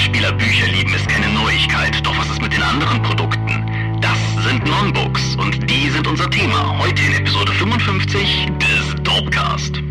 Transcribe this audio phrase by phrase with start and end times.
[0.00, 4.00] Rollenspielerbücher lieben ist keine Neuigkeit, doch was ist mit den anderen Produkten?
[4.00, 4.16] Das
[4.46, 9.82] sind Non-Books und die sind unser Thema heute in Episode 55 des Dopecast.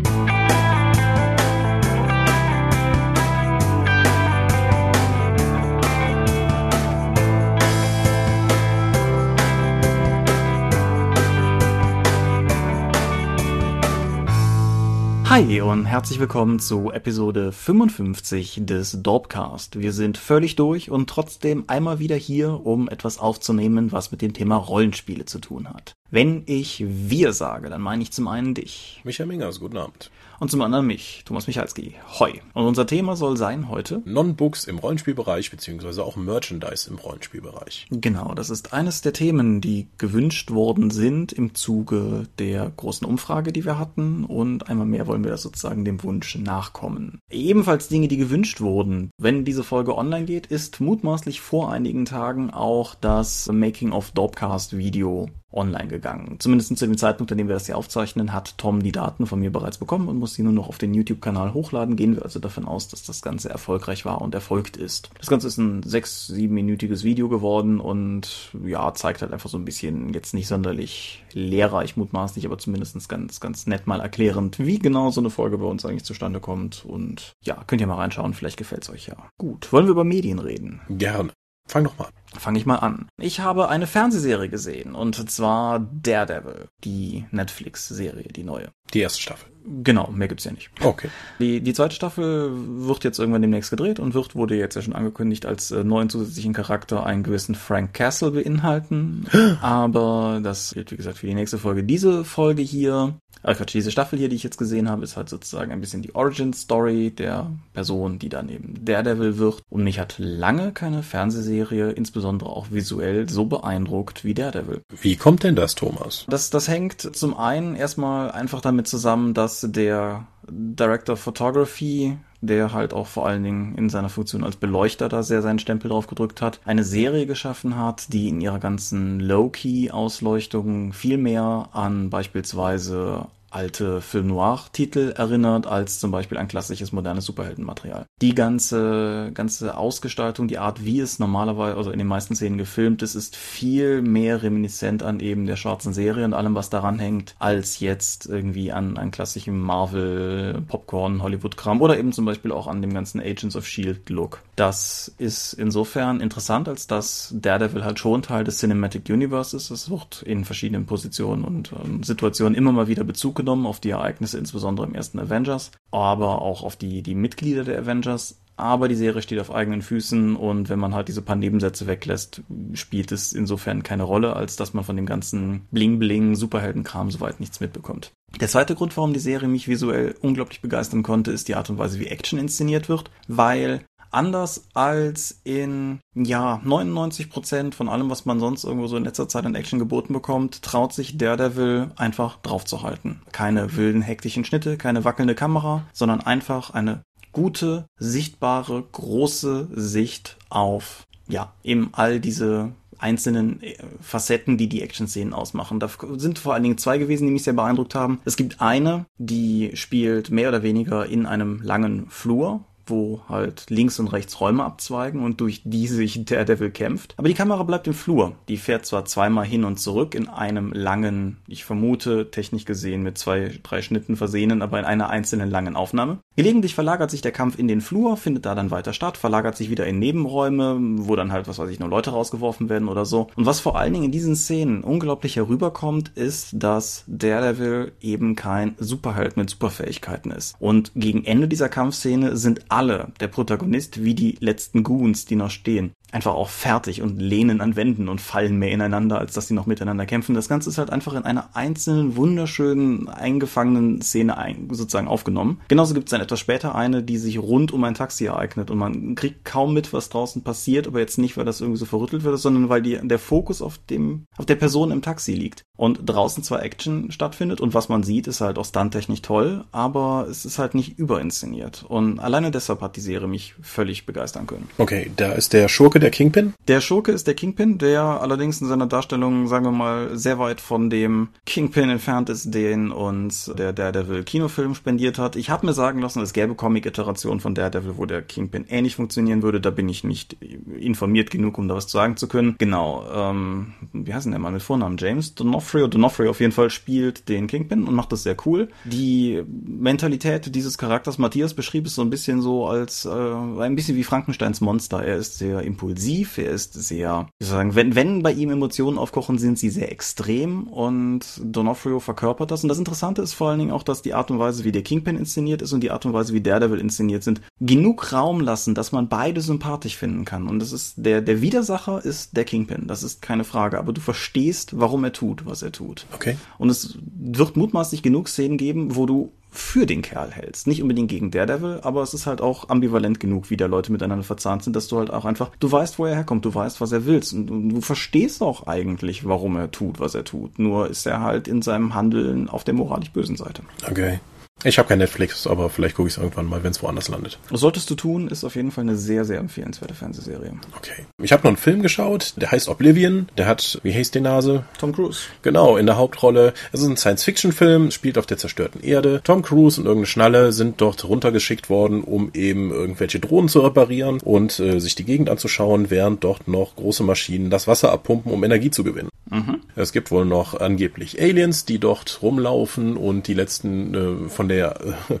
[15.30, 19.78] Hi und herzlich willkommen zu Episode 55 des Dorpcast.
[19.78, 24.32] Wir sind völlig durch und trotzdem einmal wieder hier, um etwas aufzunehmen, was mit dem
[24.32, 25.94] Thema Rollenspiele zu tun hat.
[26.10, 29.00] Wenn ich wir sage, dann meine ich zum einen dich.
[29.04, 30.10] Michael Mingers, guten Abend.
[30.40, 31.96] Und zum anderen mich, Thomas Michalski.
[32.18, 32.40] Hoi.
[32.54, 37.86] Und unser Thema soll sein heute Non-Books im Rollenspielbereich beziehungsweise auch Merchandise im Rollenspielbereich.
[37.90, 43.52] Genau, das ist eines der Themen, die gewünscht worden sind im Zuge der großen Umfrage,
[43.52, 44.24] die wir hatten.
[44.24, 47.20] Und einmal mehr wollen wir das sozusagen dem Wunsch nachkommen.
[47.30, 49.10] Ebenfalls Dinge, die gewünscht wurden.
[49.18, 54.78] Wenn diese Folge online geht, ist mutmaßlich vor einigen Tagen auch das Making of Dorpcast
[54.78, 56.36] Video online gegangen.
[56.38, 59.40] Zumindest zu dem Zeitpunkt, an dem wir das hier aufzeichnen, hat Tom die Daten von
[59.40, 61.96] mir bereits bekommen und muss sie nur noch auf den YouTube-Kanal hochladen.
[61.96, 65.10] Gehen wir also davon aus, dass das Ganze erfolgreich war und erfolgt ist.
[65.18, 69.64] Das Ganze ist ein sechs, siebenminütiges Video geworden und ja, zeigt halt einfach so ein
[69.64, 75.10] bisschen jetzt nicht sonderlich lehrreich mutmaßlich, aber zumindest ganz, ganz nett mal erklärend, wie genau
[75.10, 76.84] so eine Folge bei uns eigentlich zustande kommt.
[76.84, 79.16] Und ja, könnt ihr mal reinschauen, vielleicht gefällt's euch ja.
[79.38, 80.80] Gut, wollen wir über Medien reden?
[80.88, 81.32] Gerne.
[81.70, 82.40] Fang doch mal an.
[82.40, 83.08] Fange ich mal an.
[83.16, 88.72] Ich habe eine Fernsehserie gesehen und zwar Daredevil, die Netflix-Serie, die neue.
[88.94, 89.50] Die erste Staffel.
[89.82, 90.70] Genau, mehr gibt's ja nicht.
[90.80, 91.08] Okay.
[91.38, 94.94] Die, die zweite Staffel wird jetzt irgendwann demnächst gedreht und wird, wurde jetzt ja schon
[94.94, 99.26] angekündigt, als äh, neuen zusätzlichen Charakter einen gewissen Frank Castle beinhalten.
[99.60, 101.84] Aber das gilt, wie gesagt, für die nächste Folge.
[101.84, 105.28] Diese Folge hier, äh Quatsch, diese Staffel hier, die ich jetzt gesehen habe, ist halt
[105.28, 109.62] sozusagen ein bisschen die Origin-Story der Person, die dann eben Daredevil wird.
[109.68, 114.82] Und mich hat lange keine Fernsehserie, insbesondere auch visuell, so beeindruckt wie Daredevil.
[115.00, 116.24] Wie kommt denn das, Thomas?
[116.28, 122.72] Das, das hängt zum einen erstmal einfach damit zusammen, dass der Director of Photography, der
[122.72, 126.06] halt auch vor allen Dingen in seiner Funktion als Beleuchter da sehr seinen Stempel drauf
[126.06, 133.26] gedrückt hat, eine Serie geschaffen hat, die in ihrer ganzen Low-Key-Ausleuchtung viel mehr an beispielsweise
[133.50, 138.06] alte Film Noir-Titel erinnert, als zum Beispiel ein klassisches modernes Superheldenmaterial.
[138.22, 143.02] Die ganze, ganze Ausgestaltung, die Art, wie es normalerweise, also in den meisten Szenen gefilmt
[143.02, 147.34] ist, ist viel mehr reminiszent an eben der schwarzen Serie und allem, was daran hängt,
[147.38, 152.82] als jetzt irgendwie an, an klassischem Marvel, Popcorn, Hollywood-Kram oder eben zum Beispiel auch an
[152.82, 154.38] dem ganzen Agents of S.H.I.E.L.D.-Look.
[154.56, 159.70] Das ist insofern interessant, als dass Daredevil halt schon Teil des Cinematic Universe ist.
[159.70, 163.90] Es wird in verschiedenen Positionen und ähm, Situationen immer mal wieder Bezug genommen auf die
[163.90, 168.40] Ereignisse, insbesondere im ersten Avengers, aber auch auf die, die Mitglieder der Avengers.
[168.56, 172.42] Aber die Serie steht auf eigenen Füßen und wenn man halt diese paar Nebensätze weglässt,
[172.74, 177.60] spielt es insofern keine Rolle, als dass man von dem ganzen Bling-Bling, Superheldenkram soweit nichts
[177.60, 178.12] mitbekommt.
[178.38, 181.78] Der zweite Grund, warum die Serie mich visuell unglaublich begeistern konnte, ist die Art und
[181.78, 183.80] Weise, wie Action inszeniert wird, weil
[184.10, 189.28] anders als in, ja, 99 Prozent von allem, was man sonst irgendwo so in letzter
[189.28, 193.22] Zeit an Action geboten bekommt, traut sich Daredevil einfach draufzuhalten.
[193.32, 201.04] Keine wilden, hektischen Schnitte, keine wackelnde Kamera, sondern einfach eine gute, sichtbare, große Sicht auf,
[201.28, 205.80] ja, eben all diese einzelnen äh, Facetten, die die Action-Szenen ausmachen.
[205.80, 208.20] Da sind vor allen Dingen zwei gewesen, die mich sehr beeindruckt haben.
[208.24, 213.98] Es gibt eine, die spielt mehr oder weniger in einem langen Flur, wo halt links
[213.98, 217.14] und rechts Räume abzweigen und durch die sich Daredevil kämpft.
[217.16, 218.36] Aber die Kamera bleibt im Flur.
[218.48, 223.18] Die fährt zwar zweimal hin und zurück in einem langen, ich vermute, technisch gesehen mit
[223.18, 226.18] zwei, drei Schnitten versehenen, aber in einer einzelnen langen Aufnahme.
[226.36, 229.70] Gelegentlich verlagert sich der Kampf in den Flur, findet da dann weiter statt, verlagert sich
[229.70, 233.28] wieder in Nebenräume, wo dann halt, was weiß ich, nur Leute rausgeworfen werden oder so.
[233.36, 238.74] Und was vor allen Dingen in diesen Szenen unglaublich herüberkommt, ist, dass Daredevil eben kein
[238.78, 240.56] Superheld mit Superfähigkeiten ist.
[240.58, 245.50] Und gegen Ende dieser Kampfszene sind alle, der Protagonist wie die letzten Goons, die noch
[245.50, 249.54] stehen, einfach auch fertig und lehnen an Wänden und fallen mehr ineinander, als dass sie
[249.54, 250.34] noch miteinander kämpfen.
[250.34, 255.60] Das Ganze ist halt einfach in einer einzelnen, wunderschönen, eingefangenen Szene ein, sozusagen aufgenommen.
[255.68, 258.78] Genauso gibt es dann etwas später eine, die sich rund um ein Taxi ereignet und
[258.78, 262.24] man kriegt kaum mit, was draußen passiert, aber jetzt nicht, weil das irgendwie so verrüttelt
[262.24, 265.64] wird, sondern weil die, der Fokus auf dem, auf der Person im Taxi liegt.
[265.76, 270.26] Und draußen zwar Action stattfindet und was man sieht, ist halt auch stunt-technisch toll, aber
[270.30, 271.84] es ist halt nicht überinszeniert.
[271.88, 274.68] Und alleine deshalb hat die Serie mich völlig begeistern können.
[274.76, 276.54] Okay, da ist der Schurke der Kingpin?
[276.68, 280.60] Der Schurke ist der Kingpin, der allerdings in seiner Darstellung, sagen wir mal, sehr weit
[280.60, 285.36] von dem Kingpin entfernt ist, den uns der Daredevil Kinofilm spendiert hat.
[285.36, 289.42] Ich habe mir sagen lassen, es gäbe Comic-Iterationen von Daredevil, wo der Kingpin ähnlich funktionieren
[289.42, 289.60] würde.
[289.60, 290.36] Da bin ich nicht
[290.78, 292.56] informiert genug, um da was zu sagen zu können.
[292.58, 294.96] Genau, ähm, wie heißt denn der Mann mit Vornamen?
[294.98, 295.86] James D'Onofrio.
[295.86, 298.68] D'Onofrio auf jeden Fall spielt den Kingpin und macht das sehr cool.
[298.84, 303.96] Die Mentalität dieses Charakters, Matthias beschrieb es so ein bisschen so als äh, ein bisschen
[303.96, 305.02] wie Frankensteins Monster.
[305.02, 308.50] Er ist sehr impulsiv, er ist sehr, wie soll ich sagen, wenn, wenn bei ihm
[308.50, 312.62] Emotionen aufkochen, sind sie sehr extrem und Donofrio verkörpert das.
[312.62, 314.82] Und das Interessante ist vor allen Dingen auch, dass die Art und Weise, wie der
[314.82, 318.74] Kingpin inszeniert ist und die Art und Weise, wie Daredevil inszeniert sind, genug Raum lassen,
[318.74, 320.48] dass man beide sympathisch finden kann.
[320.48, 322.86] Und das ist, der, der Widersacher ist der Kingpin.
[322.86, 323.78] Das ist keine Frage.
[323.78, 326.06] Aber du verstehst, warum er tut, was er tut.
[326.12, 326.36] Okay.
[326.58, 330.66] Und es wird mutmaßlich genug Szenen geben, wo du für den Kerl hältst.
[330.66, 334.24] Nicht unbedingt gegen Daredevil, aber es ist halt auch ambivalent genug, wie da Leute miteinander
[334.24, 336.92] verzahnt sind, dass du halt auch einfach, du weißt, wo er herkommt, du weißt, was
[336.92, 340.58] er willst und du, du verstehst auch eigentlich, warum er tut, was er tut.
[340.58, 343.62] Nur ist er halt in seinem Handeln auf der moralisch bösen Seite.
[343.88, 344.20] Okay.
[344.62, 347.38] Ich habe kein Netflix, aber vielleicht gucke ich es irgendwann mal, wenn es woanders landet.
[347.50, 350.52] Solltest du tun, ist auf jeden Fall eine sehr, sehr empfehlenswerte Fernsehserie.
[350.76, 351.06] Okay.
[351.22, 353.28] Ich habe noch einen Film geschaut, der heißt Oblivion.
[353.38, 354.64] Der hat, wie heißt die Nase?
[354.78, 355.20] Tom Cruise.
[355.40, 356.52] Genau, in der Hauptrolle.
[356.72, 359.22] Es ist ein Science-Fiction-Film, spielt auf der zerstörten Erde.
[359.24, 364.20] Tom Cruise und irgendeine Schnalle sind dort runtergeschickt worden, um eben irgendwelche Drohnen zu reparieren
[364.22, 368.44] und äh, sich die Gegend anzuschauen, während dort noch große Maschinen das Wasser abpumpen, um
[368.44, 369.08] Energie zu gewinnen.
[369.30, 369.60] Mhm.
[369.76, 374.78] Es gibt wohl noch angeblich Aliens, die dort rumlaufen und die letzten äh, von der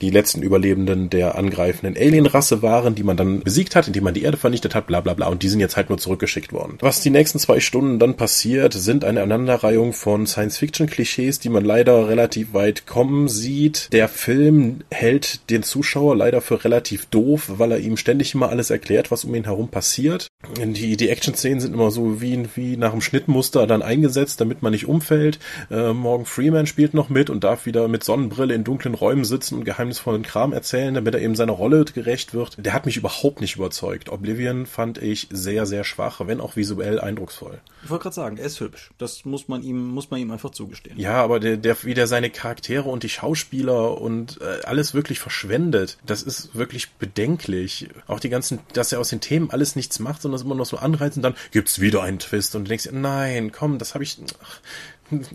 [0.00, 4.22] die letzten Überlebenden der angreifenden Alienrasse waren, die man dann besiegt hat, indem man die
[4.22, 5.28] Erde vernichtet hat, bla bla bla.
[5.28, 6.78] Und die sind jetzt halt nur zurückgeschickt worden.
[6.80, 12.08] Was die nächsten zwei Stunden dann passiert, sind eine Aneinanderreihung von Science-Fiction-Klischees, die man leider
[12.08, 13.92] relativ weit kommen sieht.
[13.92, 18.70] Der Film hält den Zuschauer leider für relativ doof, weil er ihm ständig immer alles
[18.70, 20.28] erklärt, was um ihn herum passiert.
[20.58, 24.72] Die, die Action-Szenen sind immer so wie, wie nach dem Schnittmuster dann eingesetzt, damit man
[24.72, 25.38] nicht umfällt.
[25.70, 29.56] Äh, Morgan Freeman spielt noch mit und darf wieder mit Sonnenbrille in dunklen Räumen sitzen
[29.56, 32.64] und geheimnisvollen Kram erzählen, damit er eben seiner Rolle gerecht wird.
[32.64, 34.10] Der hat mich überhaupt nicht überzeugt.
[34.10, 37.58] Oblivion fand ich sehr, sehr schwach, wenn auch visuell eindrucksvoll.
[37.82, 38.90] Ich wollte gerade sagen, er ist hübsch.
[38.96, 41.00] Das muss man ihm, muss man ihm einfach zugestehen.
[41.00, 45.98] Ja, aber der, der wieder seine Charaktere und die Schauspieler und äh, alles wirklich verschwendet.
[46.06, 47.88] Das ist wirklich bedenklich.
[48.06, 50.66] Auch die ganzen, dass er aus den Themen alles nichts macht, sondern es immer noch
[50.66, 54.04] so anreizt und dann gibt's wieder einen Twist und du denkst, nein, komm, das habe
[54.04, 54.60] ich ach,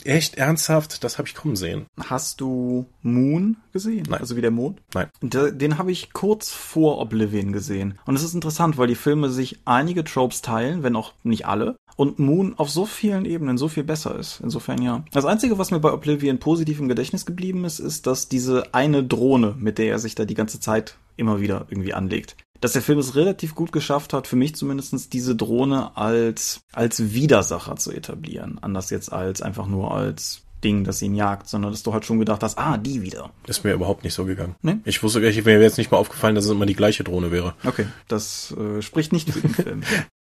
[0.03, 1.85] echt ernsthaft, das habe ich kommen sehen.
[1.99, 4.05] Hast du Moon gesehen?
[4.09, 4.19] Nein.
[4.19, 4.81] Also wie der Mond?
[4.93, 5.09] Nein.
[5.21, 7.99] Den habe ich kurz vor Oblivion gesehen.
[8.05, 11.75] Und es ist interessant, weil die Filme sich einige Tropes teilen, wenn auch nicht alle.
[11.95, 14.41] Und Moon auf so vielen Ebenen so viel besser ist.
[14.43, 15.05] Insofern ja.
[15.11, 19.03] Das Einzige, was mir bei Oblivion positiv im Gedächtnis geblieben ist, ist, dass diese eine
[19.03, 22.81] Drohne, mit der er sich da die ganze Zeit immer wieder irgendwie anlegt, dass der
[22.81, 27.91] Film es relativ gut geschafft hat, für mich zumindestens diese Drohne als, als Widersacher zu
[27.91, 28.59] etablieren.
[28.61, 32.19] Anders jetzt als einfach nur als Ding, das ihn jagt, sondern dass du halt schon
[32.19, 33.29] gedacht hast, ah, die wieder.
[33.45, 34.55] Ist mir überhaupt nicht so gegangen.
[34.61, 34.77] Nee?
[34.85, 37.31] Ich wusste, ich mir wäre jetzt nicht mal aufgefallen, dass es immer die gleiche Drohne
[37.31, 37.53] wäre.
[37.63, 39.83] Okay, das äh, spricht nicht für den Film.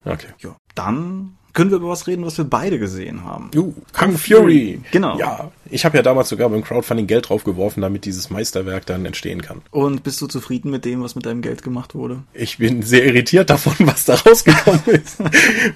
[0.03, 0.27] Okay.
[0.39, 3.49] ja, dann können wir über was reden, was wir beide gesehen haben.
[3.55, 4.81] Uh, Kung Fury.
[4.91, 5.17] Genau.
[5.17, 9.05] Ja, ich habe ja damals sogar beim Crowdfunding Geld drauf geworfen, damit dieses Meisterwerk dann
[9.05, 9.61] entstehen kann.
[9.71, 12.23] Und bist du zufrieden mit dem, was mit deinem Geld gemacht wurde?
[12.33, 15.17] Ich bin sehr irritiert davon, was da rausgekommen ist,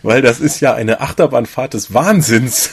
[0.03, 2.71] weil das ist ja eine Achterbahnfahrt des Wahnsinns,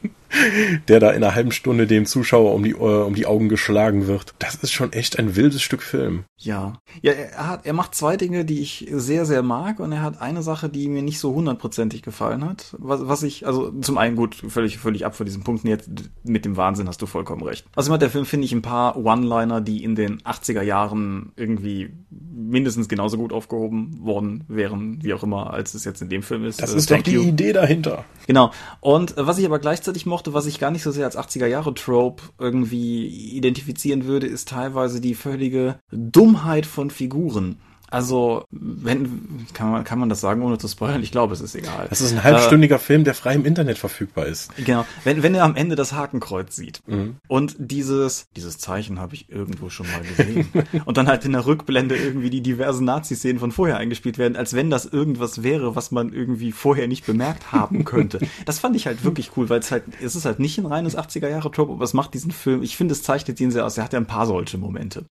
[0.88, 4.06] der da in einer halben Stunde dem Zuschauer um die, äh, um die Augen geschlagen
[4.06, 4.34] wird.
[4.38, 6.24] Das ist schon echt ein wildes Stück Film.
[6.38, 6.74] Ja.
[7.02, 10.20] Ja, er hat, er macht zwei Dinge, die ich sehr, sehr mag und er hat
[10.20, 12.74] eine Sache, die mir nicht so hundertprozentig gefallen hat.
[12.78, 15.88] Was, was ich, also zum einen gut, völlig, völlig ab vor diesen Punkten jetzt
[16.28, 17.66] mit dem Wahnsinn hast du vollkommen recht.
[17.74, 21.90] Also hat der Film, finde ich, ein paar One-Liner, die in den 80er Jahren irgendwie
[22.10, 26.44] mindestens genauso gut aufgehoben worden wären, wie auch immer, als es jetzt in dem Film
[26.44, 26.62] ist.
[26.62, 27.22] Das Äh, ist doch die you.
[27.22, 28.04] Idee dahinter.
[28.26, 28.50] Genau.
[28.80, 31.46] Und äh, was ich aber gleichzeitig mochte, was ich gar nicht so sehr als 80er
[31.46, 33.06] Jahre Trope irgendwie
[33.36, 37.56] identifizieren würde, ist teilweise die völlige Dummheit von Figuren.
[37.96, 41.02] Also, wenn, kann man, kann man das sagen, ohne zu spoilern?
[41.02, 41.86] Ich glaube, es ist egal.
[41.88, 44.54] Das ist ein halbstündiger Film, der frei im Internet verfügbar ist.
[44.56, 44.84] Genau.
[45.04, 47.16] Wenn, wenn er am Ende das Hakenkreuz sieht Mhm.
[47.26, 50.48] und dieses, dieses Zeichen habe ich irgendwo schon mal gesehen
[50.84, 54.52] und dann halt in der Rückblende irgendwie die diversen Nazi-Szenen von vorher eingespielt werden, als
[54.54, 58.20] wenn das irgendwas wäre, was man irgendwie vorher nicht bemerkt haben könnte.
[58.44, 60.96] Das fand ich halt wirklich cool, weil es halt, es ist halt nicht ein reines
[60.98, 63.78] 80er-Jahre-Trope, aber es macht diesen Film, ich finde, es zeichnet ihn sehr aus.
[63.78, 65.06] Er hat ja ein paar solche Momente.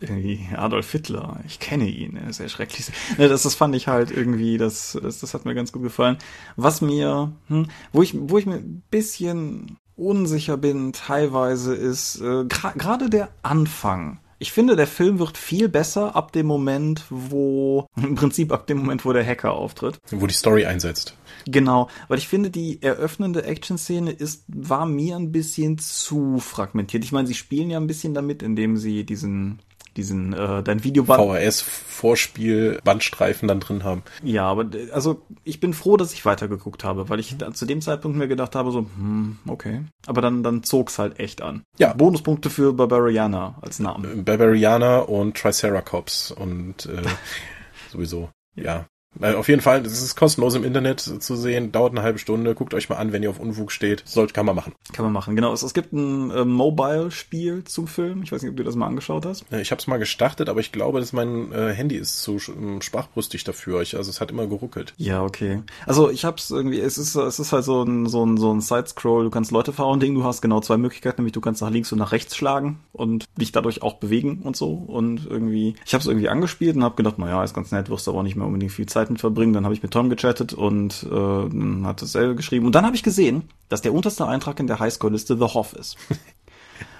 [0.00, 2.86] Irgendwie Adolf Hitler, ich kenne ihn, er ist sehr schrecklich.
[3.18, 6.18] Ne, Das, das fand ich halt irgendwie, das, das, das hat mir ganz gut gefallen.
[6.56, 12.42] Was mir, hm, wo ich, wo ich mir ein bisschen unsicher bin, teilweise ist äh,
[12.44, 17.86] gra- gerade der Anfang Ich finde, der Film wird viel besser ab dem Moment, wo,
[17.96, 19.98] im Prinzip ab dem Moment, wo der Hacker auftritt.
[20.12, 21.16] Wo die Story einsetzt.
[21.46, 27.02] Genau, weil ich finde, die eröffnende Action-Szene ist, war mir ein bisschen zu fragmentiert.
[27.04, 29.58] Ich meine, sie spielen ja ein bisschen damit, indem sie diesen
[29.98, 34.02] diesen äh, dein Videoband VHS Vorspiel Bandstreifen dann drin haben.
[34.22, 38.16] Ja, aber also ich bin froh, dass ich weitergeguckt habe, weil ich zu dem Zeitpunkt
[38.16, 41.64] mir gedacht habe so, hm, okay, aber dann dann zog's halt echt an.
[41.78, 44.24] Ja, Bonuspunkte für Barbariana als Namen.
[44.24, 47.02] Barbariana und Triceratops und äh,
[47.90, 48.30] sowieso.
[48.54, 48.86] Ja,
[49.20, 52.72] auf jeden Fall, das ist kostenlos im Internet zu sehen, dauert eine halbe Stunde, guckt
[52.74, 54.02] euch mal an, wenn ihr auf Unfug steht.
[54.06, 54.74] Sollte, kann man machen.
[54.92, 55.52] Kann man machen, genau.
[55.52, 58.22] Es, es gibt ein äh, Mobile-Spiel zum Film.
[58.22, 59.44] Ich weiß nicht, ob du das mal angeschaut hast.
[59.50, 62.38] Ja, ich habe es mal gestartet, aber ich glaube, dass mein äh, Handy ist zu
[62.48, 63.82] ähm, schwachbrüstig dafür.
[63.82, 64.94] Ich, also es hat immer geruckelt.
[64.98, 65.62] Ja, okay.
[65.86, 68.60] Also ich hab's irgendwie, es ist, es ist halt so ein, so ein, so ein
[68.60, 71.70] Side-Scroll, du kannst Leute fahren, Ding, du hast genau zwei Möglichkeiten, nämlich du kannst nach
[71.70, 74.72] links und nach rechts schlagen und dich dadurch auch bewegen und so.
[74.72, 78.06] Und irgendwie, ich habe es irgendwie angespielt und habe gedacht, naja, ist ganz nett, wirst
[78.06, 79.52] du aber auch nicht mehr unbedingt viel Zeit mit verbringen.
[79.52, 82.66] Dann habe ich mit Tom gechattet und äh, hat dasselbe geschrieben.
[82.66, 85.96] Und dann habe ich gesehen, dass der unterste Eintrag in der Highscore-Liste The Hoff ist.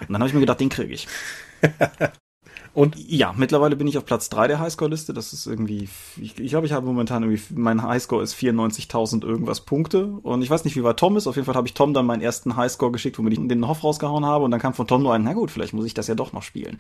[0.01, 1.07] Und dann habe ich mir gedacht, den kriege ich.
[2.79, 2.95] Und?
[2.97, 5.13] Ja, mittlerweile bin ich auf Platz 3 der Highscore-Liste.
[5.13, 9.63] Das ist irgendwie, ich, ich glaube, ich habe momentan irgendwie, mein Highscore ist 94.000 irgendwas
[9.63, 10.05] Punkte.
[10.23, 11.27] Und ich weiß nicht, wie weit Tom ist.
[11.27, 13.83] Auf jeden Fall habe ich Tom dann meinen ersten Highscore geschickt, womit ich den Hoff
[13.83, 14.45] rausgehauen habe.
[14.45, 16.33] Und dann kam von Tom nur ein, na gut, vielleicht muss ich das ja doch
[16.33, 16.79] noch spielen.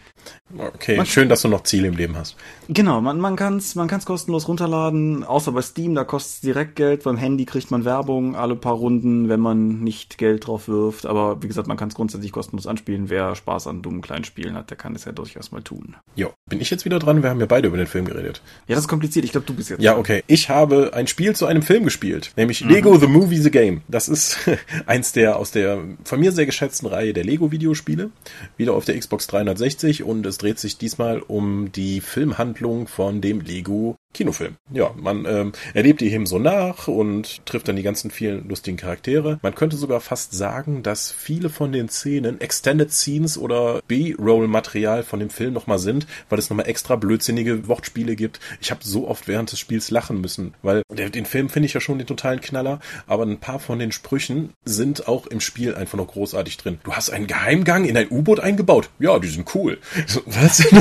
[0.56, 2.36] Okay, man, schön, dass du noch Ziele im Leben hast.
[2.68, 5.24] Genau, man, man kann es man kann's kostenlos runterladen.
[5.24, 7.02] Außer bei Steam, da kostet es direkt Geld.
[7.02, 11.06] Beim Handy kriegt man Werbung alle paar Runden, wenn man nicht Geld drauf wirft.
[11.06, 13.10] Aber wie gesagt, man kann es grundsätzlich kostenlos anspielen.
[13.10, 15.87] Wer Spaß an dummen kleinen Spielen hat, der kann es ja durchaus mal tun.
[16.14, 17.22] Jo, bin ich jetzt wieder dran?
[17.22, 18.42] Wir haben ja beide über den Film geredet.
[18.66, 19.24] Ja, das ist kompliziert.
[19.24, 19.80] Ich glaube, du bist jetzt.
[19.80, 20.24] Ja, okay.
[20.26, 22.70] Ich habe ein Spiel zu einem Film gespielt, nämlich mhm.
[22.70, 23.82] Lego The Movie The Game.
[23.86, 24.36] Das ist
[24.86, 28.10] eins der aus der von mir sehr geschätzten Reihe der Lego Videospiele,
[28.56, 33.40] wieder auf der Xbox 360 und es dreht sich diesmal um die Filmhandlung von dem
[33.40, 34.56] Lego Kinofilm.
[34.72, 38.78] Ja, man ähm, erlebt die eben so nach und trifft dann die ganzen vielen lustigen
[38.78, 39.38] Charaktere.
[39.42, 45.20] Man könnte sogar fast sagen, dass viele von den Szenen Extended Scenes oder B-Roll-Material von
[45.20, 48.40] dem Film nochmal sind, weil es nochmal extra blödsinnige Wortspiele gibt.
[48.60, 51.80] Ich habe so oft während des Spiels lachen müssen, weil den Film finde ich ja
[51.80, 55.98] schon den totalen Knaller, aber ein paar von den Sprüchen sind auch im Spiel einfach
[55.98, 56.80] noch großartig drin.
[56.82, 58.88] Du hast einen Geheimgang in ein U-Boot eingebaut.
[58.98, 59.78] Ja, die sind cool.
[60.26, 60.66] Was?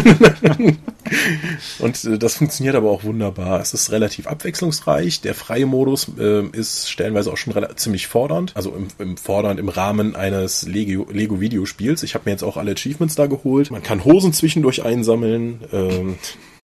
[1.79, 3.59] und äh, das funktioniert aber auch wunderbar wunderbar.
[3.61, 5.21] Es ist relativ abwechslungsreich.
[5.21, 8.51] Der freie Modus äh, ist stellenweise auch schon ziemlich fordernd.
[8.55, 12.03] Also im, im fordernd im Rahmen eines Lego-Videospiels.
[12.03, 13.71] ich habe mir jetzt auch alle Achievements da geholt.
[13.71, 15.61] Man kann Hosen zwischendurch einsammeln.
[15.73, 16.15] Ähm,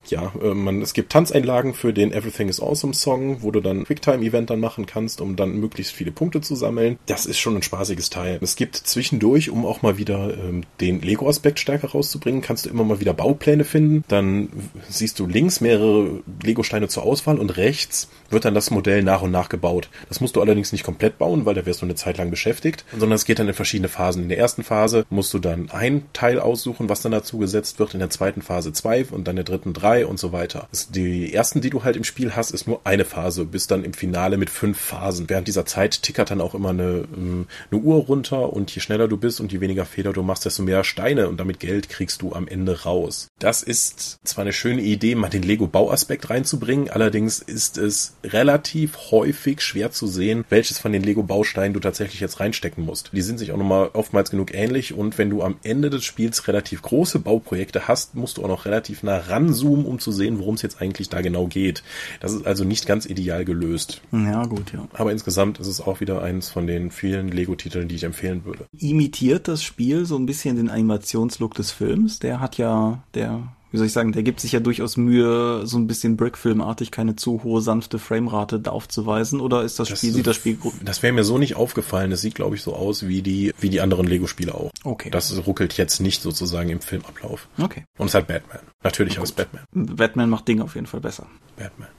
[0.07, 3.85] ja, äh, man, es gibt Tanzeinlagen für den Everything is Awesome Song, wo du dann
[3.85, 6.97] Quicktime-Event dann machen kannst, um dann möglichst viele Punkte zu sammeln.
[7.05, 8.39] Das ist schon ein spaßiges Teil.
[8.41, 12.83] Es gibt zwischendurch, um auch mal wieder ähm, den Lego-Aspekt stärker rauszubringen, kannst du immer
[12.83, 14.03] mal wieder Baupläne finden.
[14.07, 14.49] Dann
[14.89, 19.31] siehst du links mehrere Lego-Steine zur Auswahl und rechts wird dann das Modell nach und
[19.31, 19.89] nach gebaut.
[20.09, 22.85] Das musst du allerdings nicht komplett bauen, weil da wirst du eine Zeit lang beschäftigt,
[22.91, 24.23] sondern es geht dann in verschiedene Phasen.
[24.23, 27.93] In der ersten Phase musst du dann ein Teil aussuchen, was dann dazu gesetzt wird,
[27.93, 30.67] in der zweiten Phase zwei und dann der dritten drei und so weiter.
[30.89, 33.93] Die ersten, die du halt im Spiel hast, ist nur eine Phase, bis dann im
[33.93, 35.29] Finale mit fünf Phasen.
[35.29, 39.07] Während dieser Zeit tickert dann auch immer eine, ähm, eine Uhr runter und je schneller
[39.07, 42.21] du bist und je weniger Fehler du machst, desto mehr Steine und damit Geld kriegst
[42.21, 43.27] du am Ende raus.
[43.39, 49.61] Das ist zwar eine schöne Idee, mal den Lego-Bauaspekt reinzubringen, allerdings ist es relativ häufig
[49.61, 53.11] schwer zu sehen, welches von den Lego-Bausteinen du tatsächlich jetzt reinstecken musst.
[53.13, 56.47] Die sind sich auch nochmal oftmals genug ähnlich und wenn du am Ende des Spiels
[56.47, 60.55] relativ große Bauprojekte hast, musst du auch noch relativ nah ranzoomen, um zu sehen, worum
[60.55, 61.83] es jetzt eigentlich da genau geht.
[62.19, 64.01] Das ist also nicht ganz ideal gelöst.
[64.11, 64.87] Ja, gut, ja.
[64.93, 68.65] Aber insgesamt ist es auch wieder eins von den vielen Lego-Titeln, die ich empfehlen würde.
[68.77, 72.19] Imitiert das Spiel so ein bisschen den Animationslook des Films?
[72.19, 73.43] Der hat ja, der
[73.73, 77.15] wie soll ich sagen, der gibt sich ja durchaus Mühe, so ein bisschen Brickfilmartig keine
[77.15, 79.41] zu hohe sanfte Framerate aufzuweisen.
[79.41, 80.75] Oder ist das, das Spiel, sieht das Spiel gut?
[80.85, 82.11] Das wäre mir so nicht aufgefallen.
[82.11, 84.69] Das sieht, glaube ich, so aus wie die, wie die anderen Lego-Spiele auch.
[84.83, 85.09] Okay.
[85.09, 87.47] Das ruckelt jetzt nicht sozusagen im Filmablauf.
[87.57, 87.85] Okay.
[87.97, 88.59] Und es halt Batman.
[88.83, 89.63] Natürlich aus Batman.
[89.71, 91.25] Batman macht Dinge auf jeden Fall besser.
[91.57, 91.89] Batman.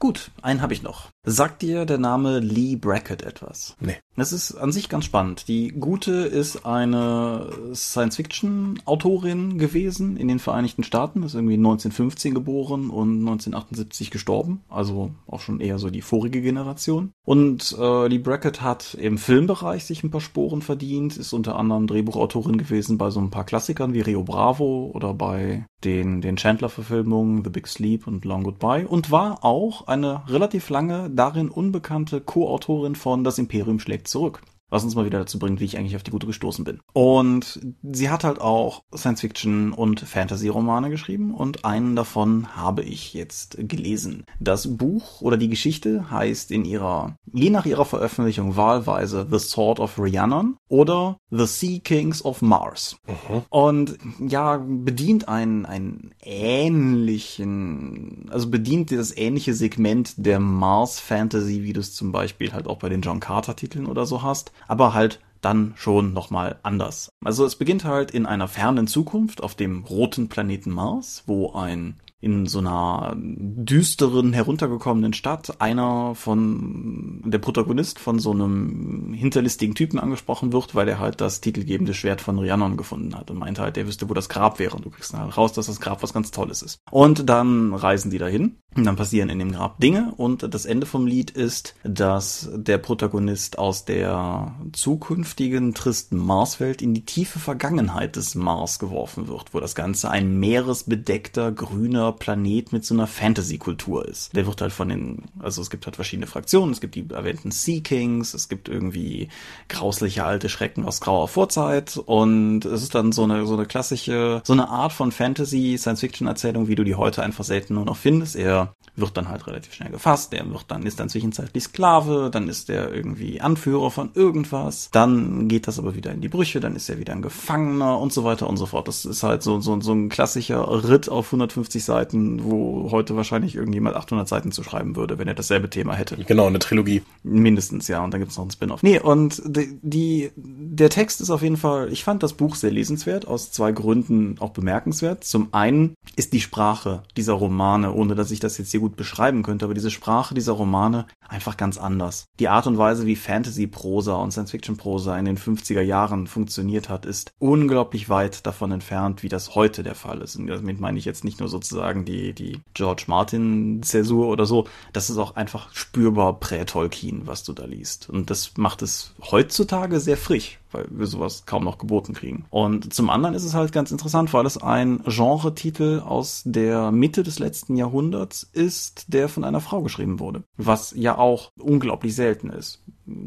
[0.00, 1.10] Gut, einen habe ich noch.
[1.24, 3.76] Sagt dir der Name Lee Brackett etwas?
[3.80, 3.98] Nee.
[4.16, 5.46] Das ist an sich ganz spannend.
[5.48, 13.20] Die Gute ist eine Science-Fiction-Autorin gewesen in den Vereinigten Staaten, ist irgendwie 1915 geboren und
[13.20, 17.12] 1978 gestorben, also auch schon eher so die vorige Generation.
[17.24, 21.86] Und äh, Lee Brackett hat im Filmbereich sich ein paar Sporen verdient, ist unter anderem
[21.86, 27.44] Drehbuchautorin gewesen bei so ein paar Klassikern wie Rio Bravo oder bei den, den Chandler-Verfilmungen
[27.44, 32.94] The Big Sleep und Long Goodbye und war auch eine relativ lange darin unbekannte Co-Autorin
[32.94, 34.40] von Das Imperium schlägt zurück.
[34.70, 36.80] Was uns mal wieder dazu bringt, wie ich eigentlich auf die gute gestoßen bin.
[36.92, 43.56] Und sie hat halt auch Science-Fiction und Fantasy-Romane geschrieben und einen davon habe ich jetzt
[43.58, 44.24] gelesen.
[44.38, 49.80] Das Buch oder die Geschichte heißt in ihrer, je nach ihrer Veröffentlichung wahlweise The Sword
[49.80, 52.96] of Rhiannon oder The Sea Kings of Mars.
[53.06, 53.42] Mhm.
[53.50, 61.72] Und ja, bedient einen, einen ähnlichen, also bedient das ähnliche Segment der Mars Fantasy, wie
[61.72, 64.94] du es zum Beispiel halt auch bei den John Carter Titeln oder so hast, aber
[64.94, 67.10] halt dann schon nochmal anders.
[67.24, 71.96] Also es beginnt halt in einer fernen Zukunft auf dem roten Planeten Mars, wo ein
[72.20, 79.98] in so einer düsteren, heruntergekommenen Stadt einer von, der Protagonist von so einem hinterlistigen Typen
[79.98, 83.78] angesprochen wird, weil er halt das titelgebende Schwert von Rhiannon gefunden hat und meinte halt,
[83.78, 84.76] er wüsste, wo das Grab wäre.
[84.76, 86.80] Und du kriegst dann halt raus, dass das Grab was ganz Tolles ist.
[86.90, 90.86] Und dann reisen die dahin und dann passieren in dem Grab Dinge und das Ende
[90.86, 98.16] vom Lied ist, dass der Protagonist aus der zukünftigen tristen Marswelt in die tiefe Vergangenheit
[98.16, 104.06] des Mars geworfen wird, wo das Ganze ein meeresbedeckter, grüner Planet mit so einer Fantasy-Kultur
[104.06, 104.34] ist.
[104.36, 107.50] Der wird halt von den, also es gibt halt verschiedene Fraktionen, es gibt die erwähnten
[107.50, 109.28] Sea Kings, es gibt irgendwie
[109.68, 114.42] grausliche alte Schrecken aus grauer Vorzeit und es ist dann so eine, so eine klassische,
[114.44, 118.36] so eine Art von Fantasy, Science-Fiction-Erzählung, wie du die heute einfach selten nur noch findest.
[118.36, 122.48] Er wird dann halt relativ schnell gefasst, er wird dann, ist dann zwischenzeitlich Sklave, dann
[122.48, 126.76] ist er irgendwie Anführer von irgendwas, dann geht das aber wieder in die Brüche, dann
[126.76, 128.88] ist er wieder ein Gefangener und so weiter und so fort.
[128.88, 133.54] Das ist halt so, so, so ein klassischer Ritt auf 150 Seiten wo heute wahrscheinlich
[133.54, 136.16] irgendjemand 800 Seiten zu schreiben würde, wenn er dasselbe Thema hätte.
[136.16, 137.02] Genau, eine Trilogie.
[137.22, 138.02] Mindestens, ja.
[138.02, 138.82] Und dann gibt es noch einen Spin-off.
[138.82, 142.70] Nee, und die, die, der Text ist auf jeden Fall, ich fand das Buch sehr
[142.70, 145.24] lesenswert, aus zwei Gründen auch bemerkenswert.
[145.24, 149.42] Zum einen ist die Sprache dieser Romane, ohne dass ich das jetzt hier gut beschreiben
[149.42, 152.26] könnte, aber diese Sprache dieser Romane einfach ganz anders.
[152.38, 157.32] Die Art und Weise, wie Fantasy-Prosa und Science-Fiction-Prosa in den 50er Jahren funktioniert hat, ist
[157.38, 160.36] unglaublich weit davon entfernt, wie das heute der Fall ist.
[160.36, 164.66] Und damit meine ich jetzt nicht nur sozusagen sagen, die, die George Martin-Zäsur oder so,
[164.92, 168.08] das ist auch einfach spürbar Prä-Tolkien, was du da liest.
[168.08, 172.46] Und das macht es heutzutage sehr frisch weil wir sowas kaum noch geboten kriegen.
[172.50, 177.22] Und zum anderen ist es halt ganz interessant, weil es ein Genre-Titel aus der Mitte
[177.22, 180.44] des letzten Jahrhunderts ist, der von einer Frau geschrieben wurde.
[180.56, 182.82] Was ja auch unglaublich selten ist.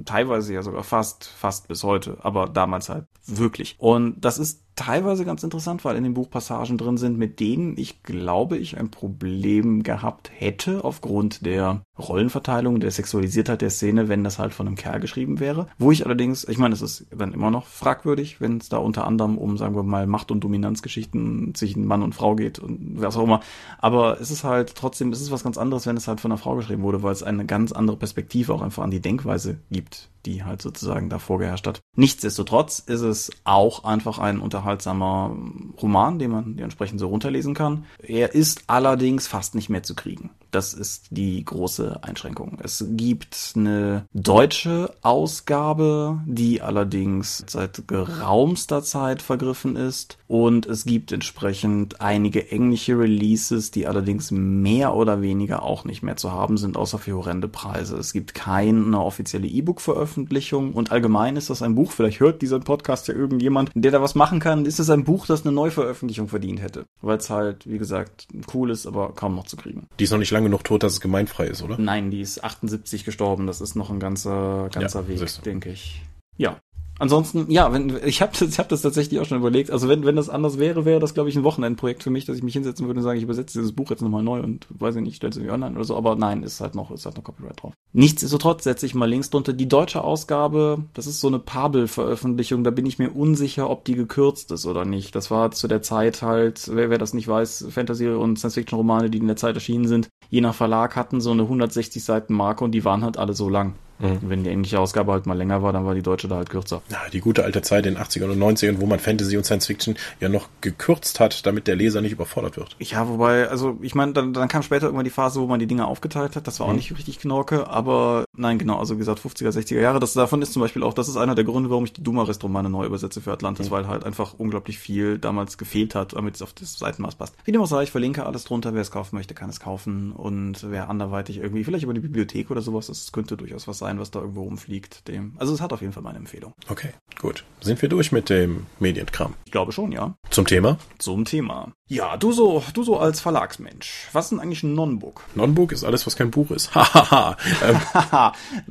[0.06, 3.76] Teilweise ja sogar fast, fast bis heute, aber damals halt wirklich.
[3.78, 7.78] Und das ist teilweise ganz interessant, weil in dem Buch Passagen drin sind, mit denen
[7.78, 14.24] ich glaube ich ein Problem gehabt hätte aufgrund der Rollenverteilung, der Sexualisiertheit der Szene, wenn
[14.24, 15.68] das halt von einem Kerl geschrieben wäre.
[15.78, 19.06] Wo ich allerdings, ich meine, es ist dann immer noch fragwürdig, wenn es da unter
[19.06, 23.16] anderem um, sagen wir mal, Macht- und Dominanzgeschichten zwischen Mann und Frau geht und was
[23.16, 23.42] auch immer.
[23.78, 26.40] Aber es ist halt trotzdem, es ist was ganz anderes, wenn es halt von einer
[26.40, 30.10] Frau geschrieben wurde, weil es eine ganz andere Perspektive auch einfach an die Denkweise gibt,
[30.26, 31.82] die halt sozusagen da vorgeherrscht hat.
[31.98, 35.36] Nichtsdestotrotz ist es auch einfach ein unterhaltsamer
[35.82, 37.86] Roman, den man entsprechend so runterlesen kann.
[38.00, 40.30] Er ist allerdings fast nicht mehr zu kriegen.
[40.54, 42.60] Das ist die große Einschränkung.
[42.62, 50.20] Es gibt eine deutsche Ausgabe, die allerdings seit geraumster Zeit vergriffen ist.
[50.28, 56.18] Und es gibt entsprechend einige englische Releases, die allerdings mehr oder weniger auch nicht mehr
[56.18, 57.98] zu haben sind, außer für horrende Preise.
[57.98, 63.08] Es gibt keine offizielle E-Book-Veröffentlichung und allgemein ist das ein Buch, vielleicht hört dieser Podcast
[63.08, 66.62] ja irgendjemand, der da was machen kann, ist es ein Buch, das eine Neuveröffentlichung verdient
[66.62, 66.86] hätte.
[67.02, 69.88] Weil es halt, wie gesagt, cool ist, aber kaum noch zu kriegen.
[70.00, 71.78] Die ist noch nicht lange genug tot, dass es gemeinfrei ist, oder?
[71.78, 73.48] Nein, die ist 78 gestorben.
[73.48, 76.02] Das ist noch ein ganzer, ganzer ja, Weg, denke ich.
[76.38, 76.60] Ja,
[77.00, 79.72] Ansonsten, ja, wenn ich habe ich hab das tatsächlich auch schon überlegt.
[79.72, 82.38] Also wenn wenn das anders wäre, wäre das glaube ich ein Wochenendprojekt für mich, dass
[82.38, 84.96] ich mich hinsetzen würde und sagen, ich übersetze dieses Buch jetzt nochmal neu und weiß
[84.96, 85.98] ich nicht, stelle es irgendwie online oder so.
[85.98, 87.74] Aber nein, ist halt noch ist halt noch Copyright drauf.
[87.94, 89.54] Nichtsdestotrotz setze ich mal Links drunter.
[89.54, 92.64] Die deutsche Ausgabe, das ist so eine Pabel-Veröffentlichung.
[92.64, 95.16] Da bin ich mir unsicher, ob die gekürzt ist oder nicht.
[95.16, 99.20] Das war zu der Zeit halt, wer, wer das nicht weiß, Fantasy und Science-Fiction-Romane, die
[99.20, 102.72] in der Zeit erschienen sind, je nach Verlag hatten so eine 160 Seiten Marke und
[102.72, 103.76] die waren halt alle so lang.
[104.04, 104.20] Mhm.
[104.22, 106.82] Wenn die englische Ausgabe halt mal länger war, dann war die deutsche da halt kürzer.
[106.90, 109.68] Ja, die gute alte Zeit in den 80ern und 90ern, wo man Fantasy und Science
[109.68, 112.76] Fiction ja noch gekürzt hat, damit der Leser nicht überfordert wird.
[112.80, 115.68] Ja, wobei, also ich meine, dann, dann kam später irgendwann die Phase, wo man die
[115.68, 116.48] Dinge aufgeteilt hat.
[116.48, 116.72] Das war mhm.
[116.72, 120.00] auch nicht richtig Knorke, aber nein, genau, also wie gesagt, 50er, 60er Jahre.
[120.00, 122.70] Das davon ist zum Beispiel auch, das ist einer der Gründe, warum ich die Dumarist-Romane
[122.70, 123.72] neu übersetze für Atlantis, mhm.
[123.72, 127.36] weil halt einfach unglaublich viel damals gefehlt hat, damit es auf das Seitenmaß passt.
[127.46, 128.74] Wie dem auch sei, ich verlinke alles drunter.
[128.74, 130.12] Wer es kaufen möchte, kann es kaufen.
[130.12, 133.93] Und wer anderweitig irgendwie, vielleicht über die Bibliothek oder sowas, das könnte durchaus was sein
[133.94, 135.08] ein, was da irgendwo rumfliegt.
[135.08, 135.34] Dem.
[135.38, 136.54] Also es hat auf jeden Fall meine Empfehlung.
[136.70, 137.44] Okay, gut.
[137.62, 139.36] Sind wir durch mit dem Medienkram?
[139.46, 140.16] Ich glaube schon, ja.
[140.30, 140.78] Zum Thema?
[140.98, 141.72] Zum Thema.
[141.88, 144.08] Ja, du so, du so als Verlagsmensch.
[144.14, 145.22] Was ist denn eigentlich ein Non-Book?
[145.36, 146.74] Non-Book ist alles, was kein Buch ist.
[146.76, 147.38] Hahaha.
[147.64, 147.80] ähm,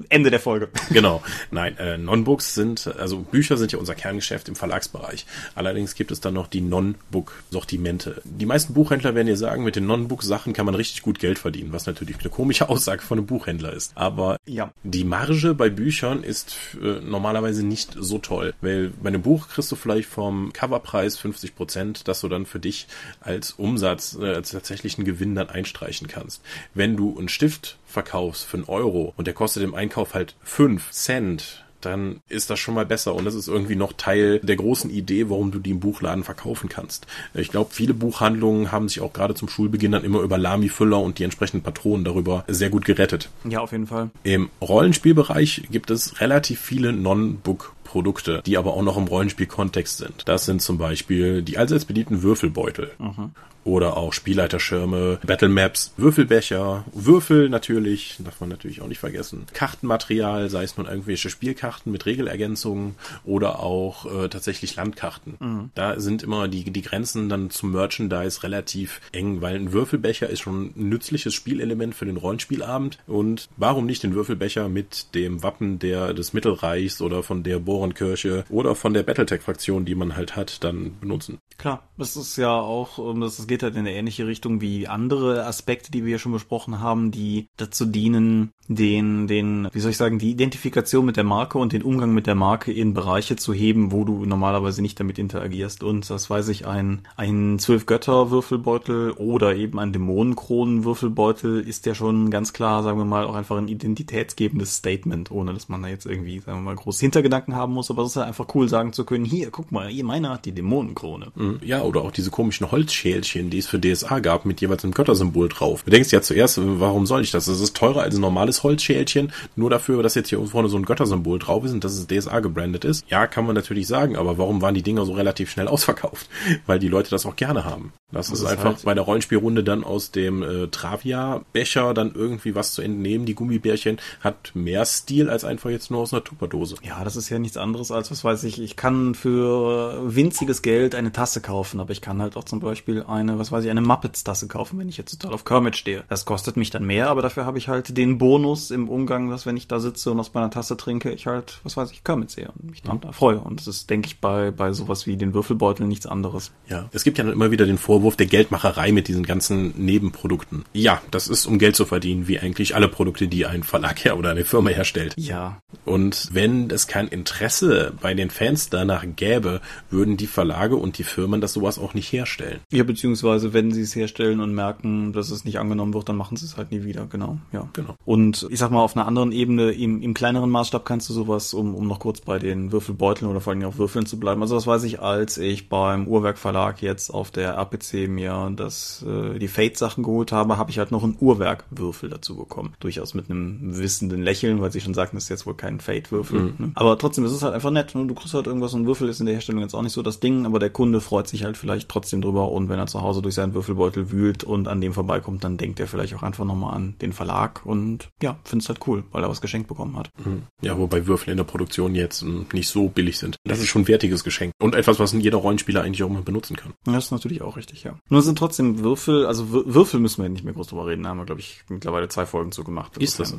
[0.08, 0.70] Ende der Folge.
[0.90, 1.22] genau.
[1.50, 5.26] Nein, äh, Non-Books sind, also Bücher sind ja unser Kerngeschäft im Verlagsbereich.
[5.54, 8.22] Allerdings gibt es dann noch die Non-Book-Sortimente.
[8.24, 11.72] Die meisten Buchhändler werden dir sagen, mit den Non-Book-Sachen kann man richtig gut Geld verdienen,
[11.72, 13.92] was natürlich eine komische Aussage von einem Buchhändler ist.
[13.94, 14.72] Aber ja.
[14.82, 19.70] die Marge bei Büchern ist äh, normalerweise nicht so toll, weil bei einem Buch kriegst
[19.72, 22.86] du vielleicht vom Coverpreis 50 Prozent, dass du dann für dich
[23.20, 26.42] als Umsatz, äh, als tatsächlichen Gewinn dann einstreichen kannst.
[26.74, 30.90] Wenn du einen Stift verkaufst für einen Euro und der kostet im Einkauf halt 5
[30.90, 34.90] Cent, dann ist das schon mal besser und das ist irgendwie noch Teil der großen
[34.90, 37.06] Idee, warum du die im Buchladen verkaufen kannst.
[37.34, 41.18] Ich glaube, viele Buchhandlungen haben sich auch gerade zum Schulbeginn dann immer über Lamy-Füller und
[41.18, 43.30] die entsprechenden Patronen darüber sehr gut gerettet.
[43.48, 44.10] Ja, auf jeden Fall.
[44.22, 50.26] Im Rollenspielbereich gibt es relativ viele Non-Book Produkte, die aber auch noch im Rollenspiel-Kontext sind.
[50.26, 52.90] Das sind zum Beispiel die allseits beliebten Würfelbeutel.
[52.98, 53.32] Mhm
[53.64, 60.64] oder auch Spielleiterschirme, Battlemaps, Würfelbecher, Würfel natürlich, darf man natürlich auch nicht vergessen, Kartenmaterial, sei
[60.64, 65.36] es nun irgendwelche Spielkarten mit Regelergänzungen oder auch äh, tatsächlich Landkarten.
[65.38, 65.70] Mhm.
[65.74, 70.40] Da sind immer die, die Grenzen dann zum Merchandise relativ eng, weil ein Würfelbecher ist
[70.40, 75.78] schon ein nützliches Spielelement für den Rollenspielabend und warum nicht den Würfelbecher mit dem Wappen
[75.78, 80.64] der des Mittelreichs oder von der Borenkirche oder von der Battletech-Fraktion, die man halt hat,
[80.64, 81.38] dann benutzen.
[81.58, 85.44] Klar, das ist ja auch, das ist geht halt in eine ähnliche Richtung wie andere
[85.44, 90.18] Aspekte, die wir schon besprochen haben, die dazu dienen, den, den, wie soll ich sagen,
[90.18, 93.92] die Identifikation mit der Marke und den Umgang mit der Marke in Bereiche zu heben,
[93.92, 95.82] wo du normalerweise nicht damit interagierst.
[95.82, 102.54] Und das weiß ich, ein, ein Zwölf-Götter-Würfelbeutel oder eben ein Dämonenkronen-Würfelbeutel ist ja schon ganz
[102.54, 106.38] klar, sagen wir mal, auch einfach ein identitätsgebendes Statement, ohne dass man da jetzt irgendwie,
[106.40, 109.04] sagen wir mal, groß Hintergedanken haben muss, aber es ist ja einfach cool sagen zu
[109.04, 111.32] können, hier, guck mal, hier, meiner hat die Dämonenkrone.
[111.34, 111.60] Mhm.
[111.62, 114.94] Ja, oder auch diese komischen Holzschälchen, Schälchen, die es für DSA gab, mit jeweils einem
[114.94, 115.82] Göttersymbol drauf.
[115.84, 117.46] Du denkst ja zuerst, warum soll ich das?
[117.46, 120.84] Das ist teurer als ein normales Holzschälchen, nur dafür, dass jetzt hier vorne so ein
[120.84, 123.04] Göttersymbol drauf ist und dass es DSA gebrandet ist.
[123.08, 126.28] Ja, kann man natürlich sagen, aber warum waren die Dinger so relativ schnell ausverkauft?
[126.66, 127.92] Weil die Leute das auch gerne haben.
[128.12, 132.72] Ist, ist einfach halt bei der Rollenspielrunde dann aus dem äh, Travia-Becher dann irgendwie was
[132.72, 133.26] zu entnehmen.
[133.26, 136.76] Die Gummibärchen hat mehr Stil als einfach jetzt nur aus einer Tupperdose.
[136.82, 140.94] Ja, das ist ja nichts anderes als, was weiß ich, ich kann für winziges Geld
[140.94, 143.80] eine Tasse kaufen, aber ich kann halt auch zum Beispiel eine was weiß ich, eine
[143.80, 146.04] Muppets-Tasse kaufen, wenn ich jetzt total auf Kermit stehe.
[146.08, 149.46] Das kostet mich dann mehr, aber dafür habe ich halt den Bonus im Umgang, dass
[149.46, 152.30] wenn ich da sitze und aus meiner Tasse trinke, ich halt, was weiß ich, Kermit
[152.30, 153.40] sehe und mich dann da freue.
[153.40, 156.52] Und das ist, denke ich, bei, bei sowas wie den Würfelbeutel nichts anderes.
[156.68, 160.64] Ja, es gibt ja dann immer wieder den Vorwurf der Geldmacherei mit diesen ganzen Nebenprodukten.
[160.72, 164.18] Ja, das ist um Geld zu verdienen, wie eigentlich alle Produkte, die ein Verlag her
[164.18, 165.14] oder eine Firma herstellt.
[165.16, 165.60] Ja.
[165.84, 169.60] Und wenn es kein Interesse bei den Fans danach gäbe,
[169.90, 172.60] würden die Verlage und die Firmen das sowas auch nicht herstellen.
[172.72, 176.36] Ja, beziehungsweise wenn sie es herstellen und merken, dass es nicht angenommen wird, dann machen
[176.36, 177.68] sie es halt nie wieder, genau, ja.
[177.72, 177.96] Genau.
[178.04, 181.54] Und ich sag mal, auf einer anderen Ebene, im, im kleineren Maßstab kannst du sowas,
[181.54, 184.42] um, um noch kurz bei den Würfelbeuteln oder vor allem auf Würfeln zu bleiben.
[184.42, 189.04] Also das weiß ich, als ich beim Uhrwerk Verlag jetzt auf der RPC mir das,
[189.06, 192.74] äh, die Fate-Sachen geholt habe, habe ich halt noch einen Uhrwerk-Würfel dazu bekommen.
[192.80, 196.40] Durchaus mit einem wissenden Lächeln, weil sie schon sagten, das ist jetzt wohl kein Fate-Würfel.
[196.40, 196.54] Mhm.
[196.58, 196.72] Ne?
[196.74, 197.94] Aber trotzdem ist es halt einfach nett.
[197.94, 198.06] Ne?
[198.06, 200.20] Du kriegst halt irgendwas, ein Würfel ist in der Herstellung jetzt auch nicht so das
[200.20, 203.12] Ding, aber der Kunde freut sich halt vielleicht trotzdem drüber und wenn er zu Hause
[203.12, 206.46] Hause durch seinen Würfelbeutel wühlt und an dem vorbeikommt, dann denkt er vielleicht auch einfach
[206.46, 209.96] nochmal an den Verlag und ja, findet es halt cool, weil er was geschenkt bekommen
[209.98, 210.10] hat.
[210.24, 210.44] Mhm.
[210.62, 213.36] Ja, wobei Würfel in der Produktion jetzt hm, nicht so billig sind.
[213.44, 216.56] Das ist schon ein wertiges Geschenk und etwas, was jeder Rollenspieler eigentlich auch mal benutzen
[216.56, 216.72] kann.
[216.84, 217.96] Das ist natürlich auch richtig, ja.
[218.08, 221.18] Nur sind trotzdem Würfel, also Würfel müssen wir nicht mehr groß drüber reden, da haben
[221.18, 222.96] wir, glaube ich, mittlerweile zwei Folgen zu gemacht.
[222.98, 223.34] Ist das?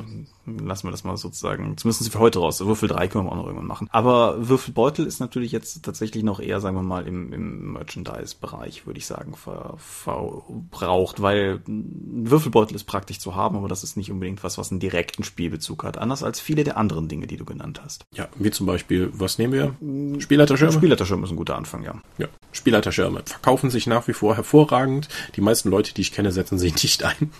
[0.46, 2.60] Lassen wir das mal sozusagen, zumindest für heute raus.
[2.66, 3.88] Würfel 3 können wir auch noch irgendwann machen.
[3.92, 9.00] Aber Würfelbeutel ist natürlich jetzt tatsächlich noch eher, sagen wir mal, im, im Merchandise-Bereich, würde
[9.00, 14.12] ich sagen, ver, verbraucht, weil ein Würfelbeutel ist praktisch zu haben, aber das ist nicht
[14.12, 15.98] unbedingt was, was einen direkten Spielbezug hat.
[15.98, 18.06] Anders als viele der anderen Dinge, die du genannt hast.
[18.14, 20.20] Ja, wie zum Beispiel, was nehmen wir?
[20.22, 20.74] Spielleiterschirme?
[20.74, 21.96] Spielleiterschirme ist ein guter Anfang, ja.
[22.18, 25.10] Ja, Spielleiterschirme verkaufen sich nach wie vor hervorragend.
[25.36, 27.32] Die meisten Leute, die ich kenne, setzen sich nicht ein.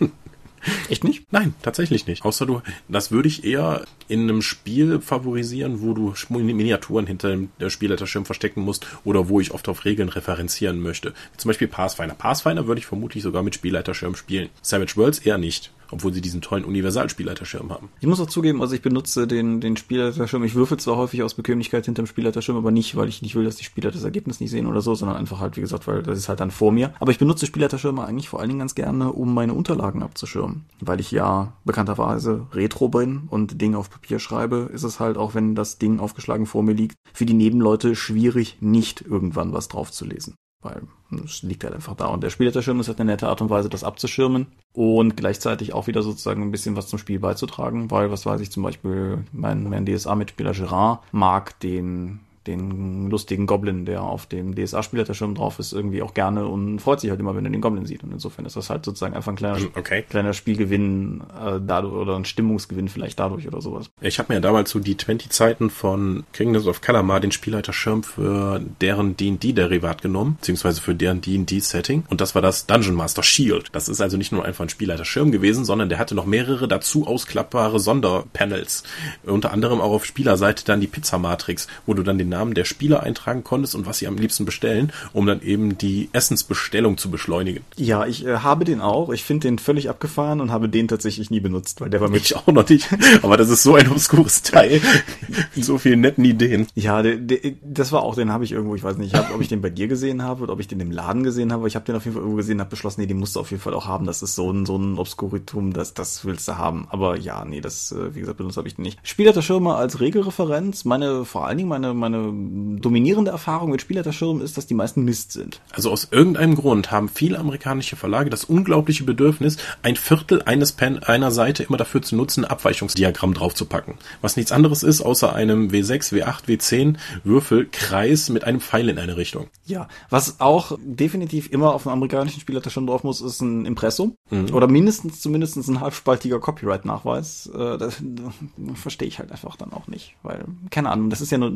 [0.90, 1.32] Echt nicht?
[1.32, 2.24] Nein, tatsächlich nicht.
[2.24, 7.50] Außer du, das würde ich eher in einem Spiel favorisieren, wo du Miniaturen hinter dem
[7.68, 11.14] Spielleiterschirm verstecken musst oder wo ich oft auf Regeln referenzieren möchte.
[11.38, 12.16] Zum Beispiel Pathfinder.
[12.16, 14.50] Pathfinder würde ich vermutlich sogar mit Spielleiterschirm spielen.
[14.62, 15.72] Savage Worlds eher nicht.
[15.94, 17.90] Obwohl sie diesen tollen Universalspielleiterschirm haben.
[18.00, 20.44] Ich muss auch zugeben, also ich benutze den, den Spielleiterschirm.
[20.44, 23.56] Ich würfel zwar häufig aus Bequemlichkeit hinterm Spielleiterschirm, aber nicht, weil ich nicht will, dass
[23.56, 26.18] die Spieler das Ergebnis nicht sehen oder so, sondern einfach halt, wie gesagt, weil das
[26.18, 26.94] ist halt dann vor mir.
[27.00, 30.66] Aber ich benutze Spielleiterschirme eigentlich vor allen Dingen ganz gerne, um meine Unterlagen abzuschirmen.
[30.82, 35.36] Weil ich ja bekannterweise Retro bin und Dinge auf Papier schreibe, ist es halt auch,
[35.36, 39.92] wenn das Ding aufgeschlagen vor mir liegt, für die Nebenleute schwierig, nicht irgendwann was drauf
[39.92, 40.84] zu lesen weil
[41.24, 42.08] es liegt halt einfach da.
[42.08, 45.88] Und der Spielleiterschirm ist halt eine nette Art und Weise, das abzuschirmen und gleichzeitig auch
[45.88, 49.70] wieder sozusagen ein bisschen was zum Spiel beizutragen, weil, was weiß ich, zum Beispiel mein,
[49.70, 56.02] mein DSA-Mitspieler Gerard mag den den lustigen Goblin, der auf dem DSA-Spielleiterschirm drauf ist, irgendwie
[56.02, 58.04] auch gerne und freut sich halt immer, wenn er den Goblin sieht.
[58.04, 60.04] Und insofern ist das halt sozusagen einfach ein kleiner, hm, okay.
[60.08, 63.90] kleiner Spielgewinn äh, dadurch oder ein Stimmungsgewinn vielleicht dadurch oder sowas.
[64.02, 68.62] Ich habe mir ja damals so die 20-Zeiten von Kingdoms of Kalamar den Spielleiterschirm für
[68.82, 72.04] deren D&D-Derivat genommen, beziehungsweise für deren D&D-Setting.
[72.10, 73.70] Und das war das Dungeon Master Shield.
[73.72, 77.08] Das ist also nicht nur einfach ein Spielleiterschirm gewesen, sondern der hatte noch mehrere dazu
[77.08, 78.84] ausklappbare Sonderpanels.
[79.24, 83.04] Unter anderem auch auf Spielerseite dann die Pizza-Matrix, wo du dann den Namen der Spieler
[83.04, 87.64] eintragen konntest und was sie am liebsten bestellen, um dann eben die Essensbestellung zu beschleunigen.
[87.78, 89.10] Ja, ich äh, habe den auch.
[89.10, 92.12] Ich finde den völlig abgefahren und habe den tatsächlich nie benutzt, weil der war.
[92.14, 92.90] Ich auch noch nicht.
[93.22, 94.82] Aber das ist so ein obskures Teil.
[95.56, 96.68] so viele netten Ideen.
[96.76, 99.48] Ja, der, der, das war auch, den habe ich irgendwo, ich weiß nicht, ob ich
[99.48, 101.68] den bei dir gesehen habe oder ob ich den im Laden gesehen habe.
[101.68, 103.52] Ich habe den auf jeden Fall irgendwo gesehen, habe beschlossen, nee, den musst du auf
[103.52, 104.06] jeden Fall auch haben.
[104.06, 106.88] Das ist so ein, so ein Obskuritum, das, das willst du haben.
[106.90, 109.00] Aber ja, nee, das, äh, wie gesagt, benutzt habe ich den nicht.
[109.04, 110.86] Spielleiter Schirme als Regelreferenz.
[110.86, 115.32] Meine, vor allen Dingen meine, meine dominierende Erfahrung mit Spielleiterschirmen ist, dass die meisten Mist
[115.32, 115.62] sind.
[115.72, 121.00] Also aus irgendeinem Grund haben viele amerikanische Verlage das unglaubliche Bedürfnis, ein Viertel eines Pen
[121.00, 123.96] einer Seite immer dafür zu nutzen, ein Abweichungsdiagramm draufzupacken.
[124.22, 129.18] Was nichts anderes ist, außer einem W6, W8, W10 Würfelkreis mit einem Pfeil in eine
[129.18, 129.48] Richtung.
[129.66, 134.16] Ja, was auch definitiv immer auf einem amerikanischen Spielleiterschirm drauf muss, ist ein Impressum.
[134.30, 134.54] Mhm.
[134.54, 137.48] Oder mindestens zumindest ein halbspaltiger Copyright-Nachweis.
[137.54, 138.34] Äh, das, das
[138.76, 140.16] verstehe ich halt einfach dann auch nicht.
[140.24, 141.52] Weil, keine Ahnung, das ist ja eine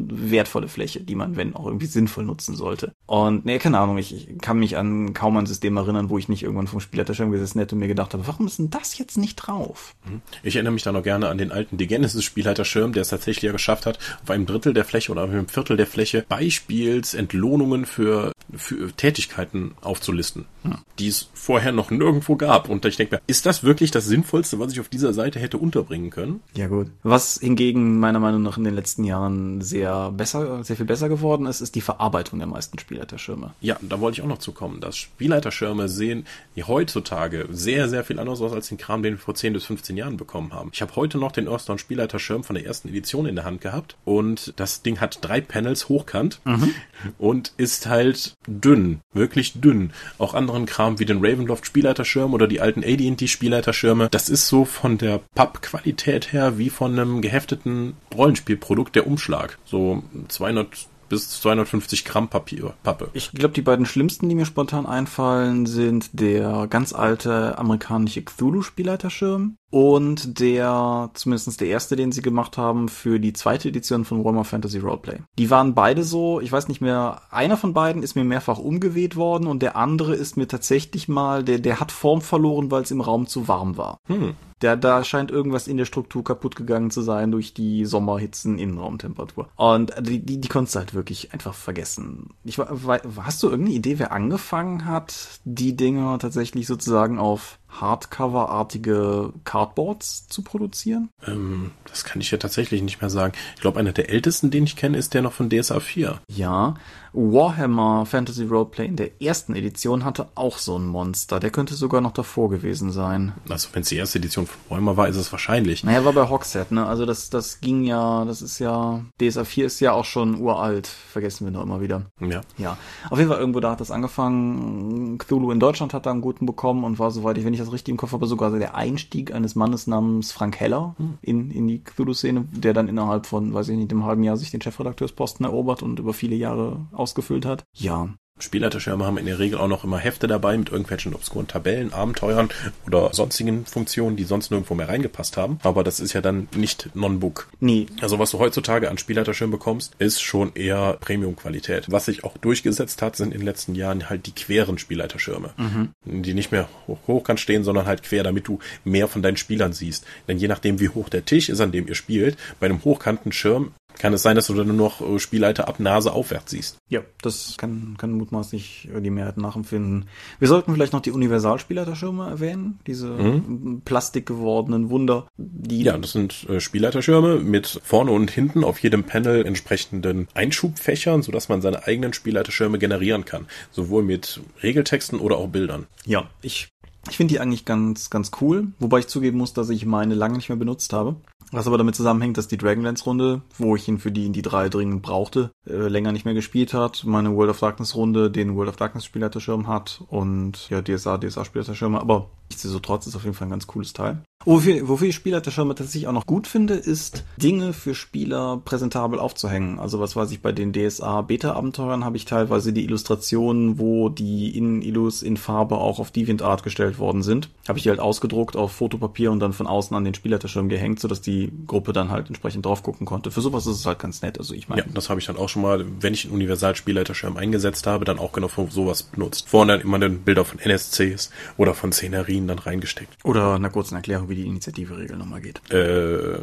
[0.58, 2.93] wertvolle Fläche die man, wenn auch irgendwie sinnvoll nutzen sollte.
[3.06, 6.30] Und nee, keine Ahnung, ich, ich kann mich an kaum ein System erinnern, wo ich
[6.30, 9.17] nicht irgendwann vom Spielleiterschirm gesessen hätte und mir gedacht habe, warum ist denn das jetzt
[9.17, 9.96] nicht drauf?
[10.06, 10.22] Mhm.
[10.43, 13.43] Ich erinnere mich da noch gerne an den alten The Genesis Spielleiterschirm, der es tatsächlich
[13.43, 17.86] ja geschafft hat, auf einem Drittel der Fläche oder auf einem Viertel der Fläche Beispielsentlohnungen
[17.86, 20.78] für, für Tätigkeiten aufzulisten, hm.
[21.00, 22.70] die es vorher noch nirgendwo gab.
[22.70, 25.58] Und ich denke mir, ist das wirklich das Sinnvollste, was ich auf dieser Seite hätte
[25.58, 26.41] unterbringen können?
[26.56, 26.88] Ja gut.
[27.04, 31.46] Was hingegen meiner Meinung nach in den letzten Jahren sehr besser, sehr viel besser geworden
[31.46, 33.54] ist, ist die Verarbeitung der meisten Spielleiterschirme.
[33.62, 34.82] Ja, da wollte ich auch noch zu kommen.
[34.82, 36.26] Dass Spielleiterschirme sehen
[36.68, 39.98] heutzutage sehr, sehr viel anders aus als den Kram, den wir vor 10 bis 15
[39.98, 40.72] Jahren bekommen haben.
[40.74, 43.96] Ich habe heute noch den Earthdown Spielleiterschirm von der ersten Edition in der Hand gehabt
[44.06, 46.74] und das Ding hat drei Panels hochkant mhm.
[47.18, 49.92] und ist halt dünn, wirklich dünn.
[50.18, 54.66] Auch anderen Kram wie den Ravenloft Spielleiterschirm oder die alten AD&D Spielleiterschirme, das ist so
[54.66, 59.58] von der Pappqualität her wie von einem gehefteten Rollenspielprodukt der Umschlag.
[59.66, 60.04] So
[60.38, 63.10] 200 bis 250 Gramm Papier, Pappe.
[63.13, 69.56] Ich glaube, die beiden schlimmsten, die mir spontan einfallen, sind der ganz alte amerikanische Cthulhu-Spielleiterschirm
[69.70, 74.46] und der, zumindest der erste, den sie gemacht haben, für die zweite Edition von Warhammer
[74.46, 75.20] Fantasy Roleplay.
[75.38, 79.16] Die waren beide so, ich weiß nicht mehr, einer von beiden ist mir mehrfach umgeweht
[79.16, 82.92] worden und der andere ist mir tatsächlich mal, der, der hat Form verloren, weil es
[82.92, 84.00] im Raum zu warm war.
[84.08, 84.36] Hm.
[84.60, 89.50] Da, da scheint irgendwas in der Struktur kaputt gegangen zu sein durch die Sommerhitzen Innenraumtemperatur.
[89.56, 92.32] Und die, die, die konntest du halt wirklich einfach vergessen.
[92.44, 100.28] Ich, hast du irgendeine Idee, wer angefangen hat, die Dinger tatsächlich sozusagen auf Hardcover-artige Cardboards
[100.28, 101.10] zu produzieren?
[101.26, 103.34] Ähm, das kann ich ja tatsächlich nicht mehr sagen.
[103.56, 106.20] Ich glaube, einer der ältesten, den ich kenne, ist der noch von DSA 4.
[106.30, 106.76] Ja,
[107.14, 111.40] Warhammer Fantasy Roleplay in der ersten Edition hatte auch so ein Monster.
[111.40, 113.34] Der könnte sogar noch davor gewesen sein.
[113.50, 115.84] Also wenn es die erste Edition von Warhammer war, ist es wahrscheinlich.
[115.84, 116.86] Naja, war bei Hogshead, ne?
[116.86, 120.88] Also das, das ging ja, das ist ja, DSA 4 ist ja auch schon uralt.
[120.88, 122.04] Vergessen wir noch immer wieder.
[122.20, 122.42] Ja.
[122.58, 122.78] Ja.
[123.10, 125.18] Auf jeden Fall irgendwo da hat das angefangen.
[125.18, 127.72] Cthulhu in Deutschland hat da einen guten bekommen und war, soweit ich, wenn ich das
[127.72, 131.17] richtig im Kopf habe, sogar der Einstieg eines Mannes namens Frank Heller hm.
[131.22, 134.52] in, in die Cthulhu-Szene, der dann innerhalb von, weiß ich nicht, einem halben Jahr sich
[134.52, 137.63] den Chefredakteursposten erobert und über viele Jahre ausgefüllt hat.
[137.74, 141.93] Ja, Spielleiterschirme haben in der Regel auch noch immer Hefte dabei mit irgendwelchen obskuren Tabellen,
[141.93, 142.50] Abenteuern
[142.86, 145.60] oder sonstigen Funktionen, die sonst nirgendwo mehr reingepasst haben.
[145.63, 147.50] Aber das ist ja dann nicht Non-Book.
[147.60, 147.88] Nee.
[148.02, 151.86] Also was du heutzutage an Spielleiterschirmen bekommst, ist schon eher Premium-Qualität.
[151.89, 155.54] Was sich auch durchgesetzt hat, sind in den letzten Jahren halt die queren Spielleiterschirme.
[155.58, 155.89] Mhm.
[156.06, 159.73] Die nicht mehr hoch hochkant stehen, sondern halt quer, damit du mehr von deinen Spielern
[159.73, 160.06] siehst.
[160.28, 163.32] Denn je nachdem, wie hoch der Tisch ist, an dem ihr spielt, bei einem hochkanten
[163.32, 166.78] Schirm kann es sein, dass du dann nur noch äh, Spielleiter ab Nase aufwärts siehst.
[166.90, 170.06] Ja, das kann, kann mutmaßlich die Mehrheit nachempfinden.
[170.40, 173.82] Wir sollten vielleicht noch die Universalspielleiterschirme erwähnen, diese mhm.
[173.84, 175.28] plastikgewordenen Wunder.
[175.38, 181.22] Die ja, das sind äh, Spielleiterschirme mit vorne und hinten auf jedem Panel entsprechenden Einschubfächern,
[181.22, 183.48] sodass man seine eigenen Spielleiterschirme generieren kann.
[183.72, 185.88] Sowohl mit Regeltexten oder auch Bildern.
[186.06, 186.70] Ja, ich
[187.10, 190.36] ich finde die eigentlich ganz, ganz cool, wobei ich zugeben muss, dass ich meine lange
[190.36, 191.16] nicht mehr benutzt habe.
[191.52, 194.68] Was aber damit zusammenhängt, dass die Dragonlance-Runde, wo ich ihn für die in die drei
[194.68, 197.04] dringend brauchte, äh, länger nicht mehr gespielt hat.
[197.06, 202.02] Meine World of Darkness-Runde den World of Darkness-Spielleiterschirm hat und ja, DSA, DSA-Spielleiterschirme.
[202.02, 204.22] Aber nichtsdestotrotz ist auf jeden Fall ein ganz cooles Teil.
[204.46, 209.78] Wofür, wofür ich Spielleiterschirme tatsächlich auch noch gut finde, ist, Dinge für Spieler präsentabel aufzuhängen.
[209.78, 215.22] Also was weiß ich, bei den DSA-Beta-Abenteuern habe ich teilweise die Illustrationen, wo die In-Illus
[215.22, 217.50] in Farbe auch auf DeviantArt gestellt worden sind.
[217.68, 221.02] Habe ich die halt ausgedruckt auf Fotopapier und dann von außen an den Spielleiterschirm gehängt,
[221.02, 223.32] sodass die die Gruppe dann halt entsprechend drauf gucken konnte.
[223.32, 224.39] Für sowas ist es halt ganz nett.
[224.39, 224.82] Also ich meine.
[224.82, 228.19] Ja, das habe ich dann auch schon mal, wenn ich einen Universalspielleiterschirm eingesetzt habe, dann
[228.19, 229.50] auch genau für sowas benutzt.
[229.50, 233.13] Vorne dann immer dann Bilder von NSCs oder von Szenerien dann reingesteckt.
[233.23, 235.62] Oder einer kurzen Erklärung, wie die Initiative-Regel nochmal geht.
[235.71, 236.39] Äh,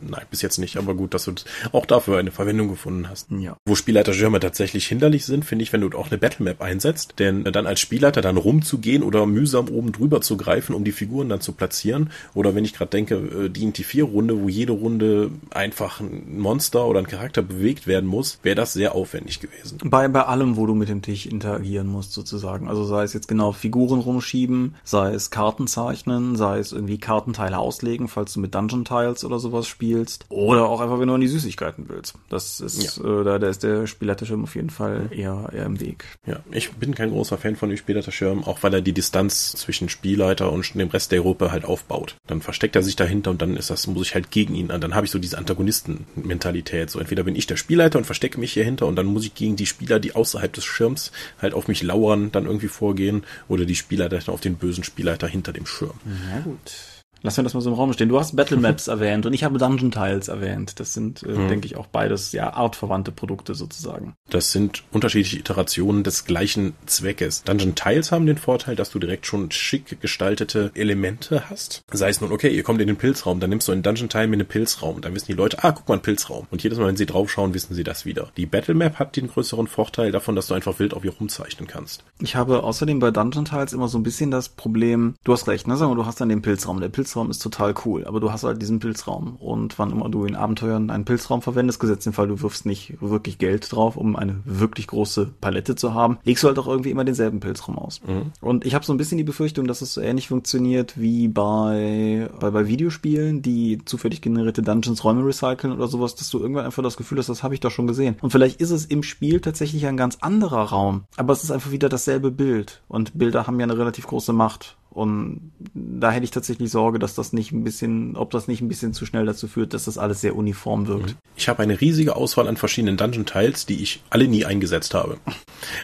[0.00, 1.32] nein, bis jetzt nicht, aber gut, dass du
[1.72, 3.30] auch dafür eine Verwendung gefunden hast.
[3.30, 3.56] Ja.
[3.64, 7.66] Wo Spielleiterschirme tatsächlich hinderlich sind, finde ich, wenn du auch eine Battlemap einsetzt, denn dann
[7.66, 11.52] als Spielleiter dann rumzugehen oder mühsam oben drüber zu greifen, um die Figuren dann zu
[11.52, 16.38] platzieren, oder wenn ich gerade denke, äh, D&T 4 Viererrunde, wo jede Runde einfach ein
[16.38, 19.78] Monster oder ein Charakter bewegt werden muss, wäre das sehr aufwendig gewesen.
[19.84, 22.68] Bei, bei allem, wo du mit dem Tisch interagieren musst, sozusagen.
[22.68, 27.58] Also sei es jetzt genau Figuren rumschieben, sei es Karten zeichnen, sei es irgendwie Kartenteile
[27.58, 30.26] auslegen, falls du mit Dungeon Tiles oder sowas spielst.
[30.28, 32.14] Oder auch einfach, wenn du an die Süßigkeiten willst.
[32.28, 33.20] Das ist, ja.
[33.20, 36.04] äh, da, da ist der Spielertischschirm auf jeden Fall eher, eher im Weg.
[36.26, 39.88] Ja, ich bin kein großer Fan von dem Spielertischirm, auch weil er die Distanz zwischen
[39.88, 42.16] Spielleiter und dem Rest der Gruppe halt aufbaut.
[42.26, 44.80] Dann versteckt er sich dahinter und dann ist das muss ich halt gegen ihn an.
[44.80, 46.90] Dann habe ich so diese Antagonisten-Mentalität.
[46.90, 49.34] So entweder bin ich der Spielleiter und verstecke mich hier hinter und dann muss ich
[49.34, 53.64] gegen die Spieler, die außerhalb des Schirms halt auf mich lauern, dann irgendwie vorgehen oder
[53.64, 55.94] die Spielleiter auf den bösen Spielleiter hinter dem Schirm.
[56.30, 56.91] Ja gut.
[57.22, 58.08] Lassen wir das mal so im Raum stehen.
[58.08, 60.80] Du hast Battle Maps erwähnt und ich habe Dungeon Tiles erwähnt.
[60.80, 61.48] Das sind, äh, hm.
[61.48, 64.14] denke ich, auch beides ja artverwandte Produkte sozusagen.
[64.28, 67.44] Das sind unterschiedliche Iterationen des gleichen Zweckes.
[67.44, 71.82] Dungeon Tiles haben den Vorteil, dass du direkt schon schick gestaltete Elemente hast.
[71.92, 74.26] Sei es nun, okay, ihr kommt in den Pilzraum, dann nimmst du einen Dungeon Tile
[74.26, 75.00] mit einem Pilzraum.
[75.00, 76.46] Dann wissen die Leute, ah, guck mal, ein Pilzraum.
[76.50, 78.32] Und jedes Mal, wenn sie draufschauen, wissen sie das wieder.
[78.36, 81.68] Die Battle Map hat den größeren Vorteil davon, dass du einfach wild auf ihr rumzeichnen
[81.68, 82.04] kannst.
[82.20, 85.68] Ich habe außerdem bei Dungeon Tiles immer so ein bisschen das Problem, du hast recht,
[85.68, 85.76] ne?
[85.76, 86.80] Sagen wir, du hast dann den Pilzraum.
[86.80, 89.36] Der Pilzraum ist total cool cool, aber du hast halt diesen Pilzraum.
[89.36, 93.00] Und wann immer du in Abenteuern einen Pilzraum verwendest, gesetzt den Fall, du wirfst nicht
[93.00, 96.90] wirklich Geld drauf, um eine wirklich große Palette zu haben, legst du halt auch irgendwie
[96.90, 98.00] immer denselben Pilzraum aus.
[98.06, 98.32] Mhm.
[98.40, 102.28] Und ich habe so ein bisschen die Befürchtung, dass es so ähnlich funktioniert wie bei,
[102.40, 106.82] bei, bei Videospielen, die zufällig generierte Dungeons Räume recyceln oder sowas, dass du irgendwann einfach
[106.82, 108.16] das Gefühl hast, das habe ich doch schon gesehen.
[108.20, 111.70] Und vielleicht ist es im Spiel tatsächlich ein ganz anderer Raum, aber es ist einfach
[111.70, 112.82] wieder dasselbe Bild.
[112.88, 114.76] Und Bilder haben ja eine relativ große Macht.
[114.92, 118.68] Und da hätte ich tatsächlich Sorge, dass das nicht ein bisschen, ob das nicht ein
[118.68, 121.10] bisschen zu schnell dazu führt, dass das alles sehr uniform wirkt.
[121.10, 121.16] Mhm.
[121.34, 125.16] Ich habe eine riesige Auswahl an verschiedenen Dungeon-Teils, die ich alle nie eingesetzt habe.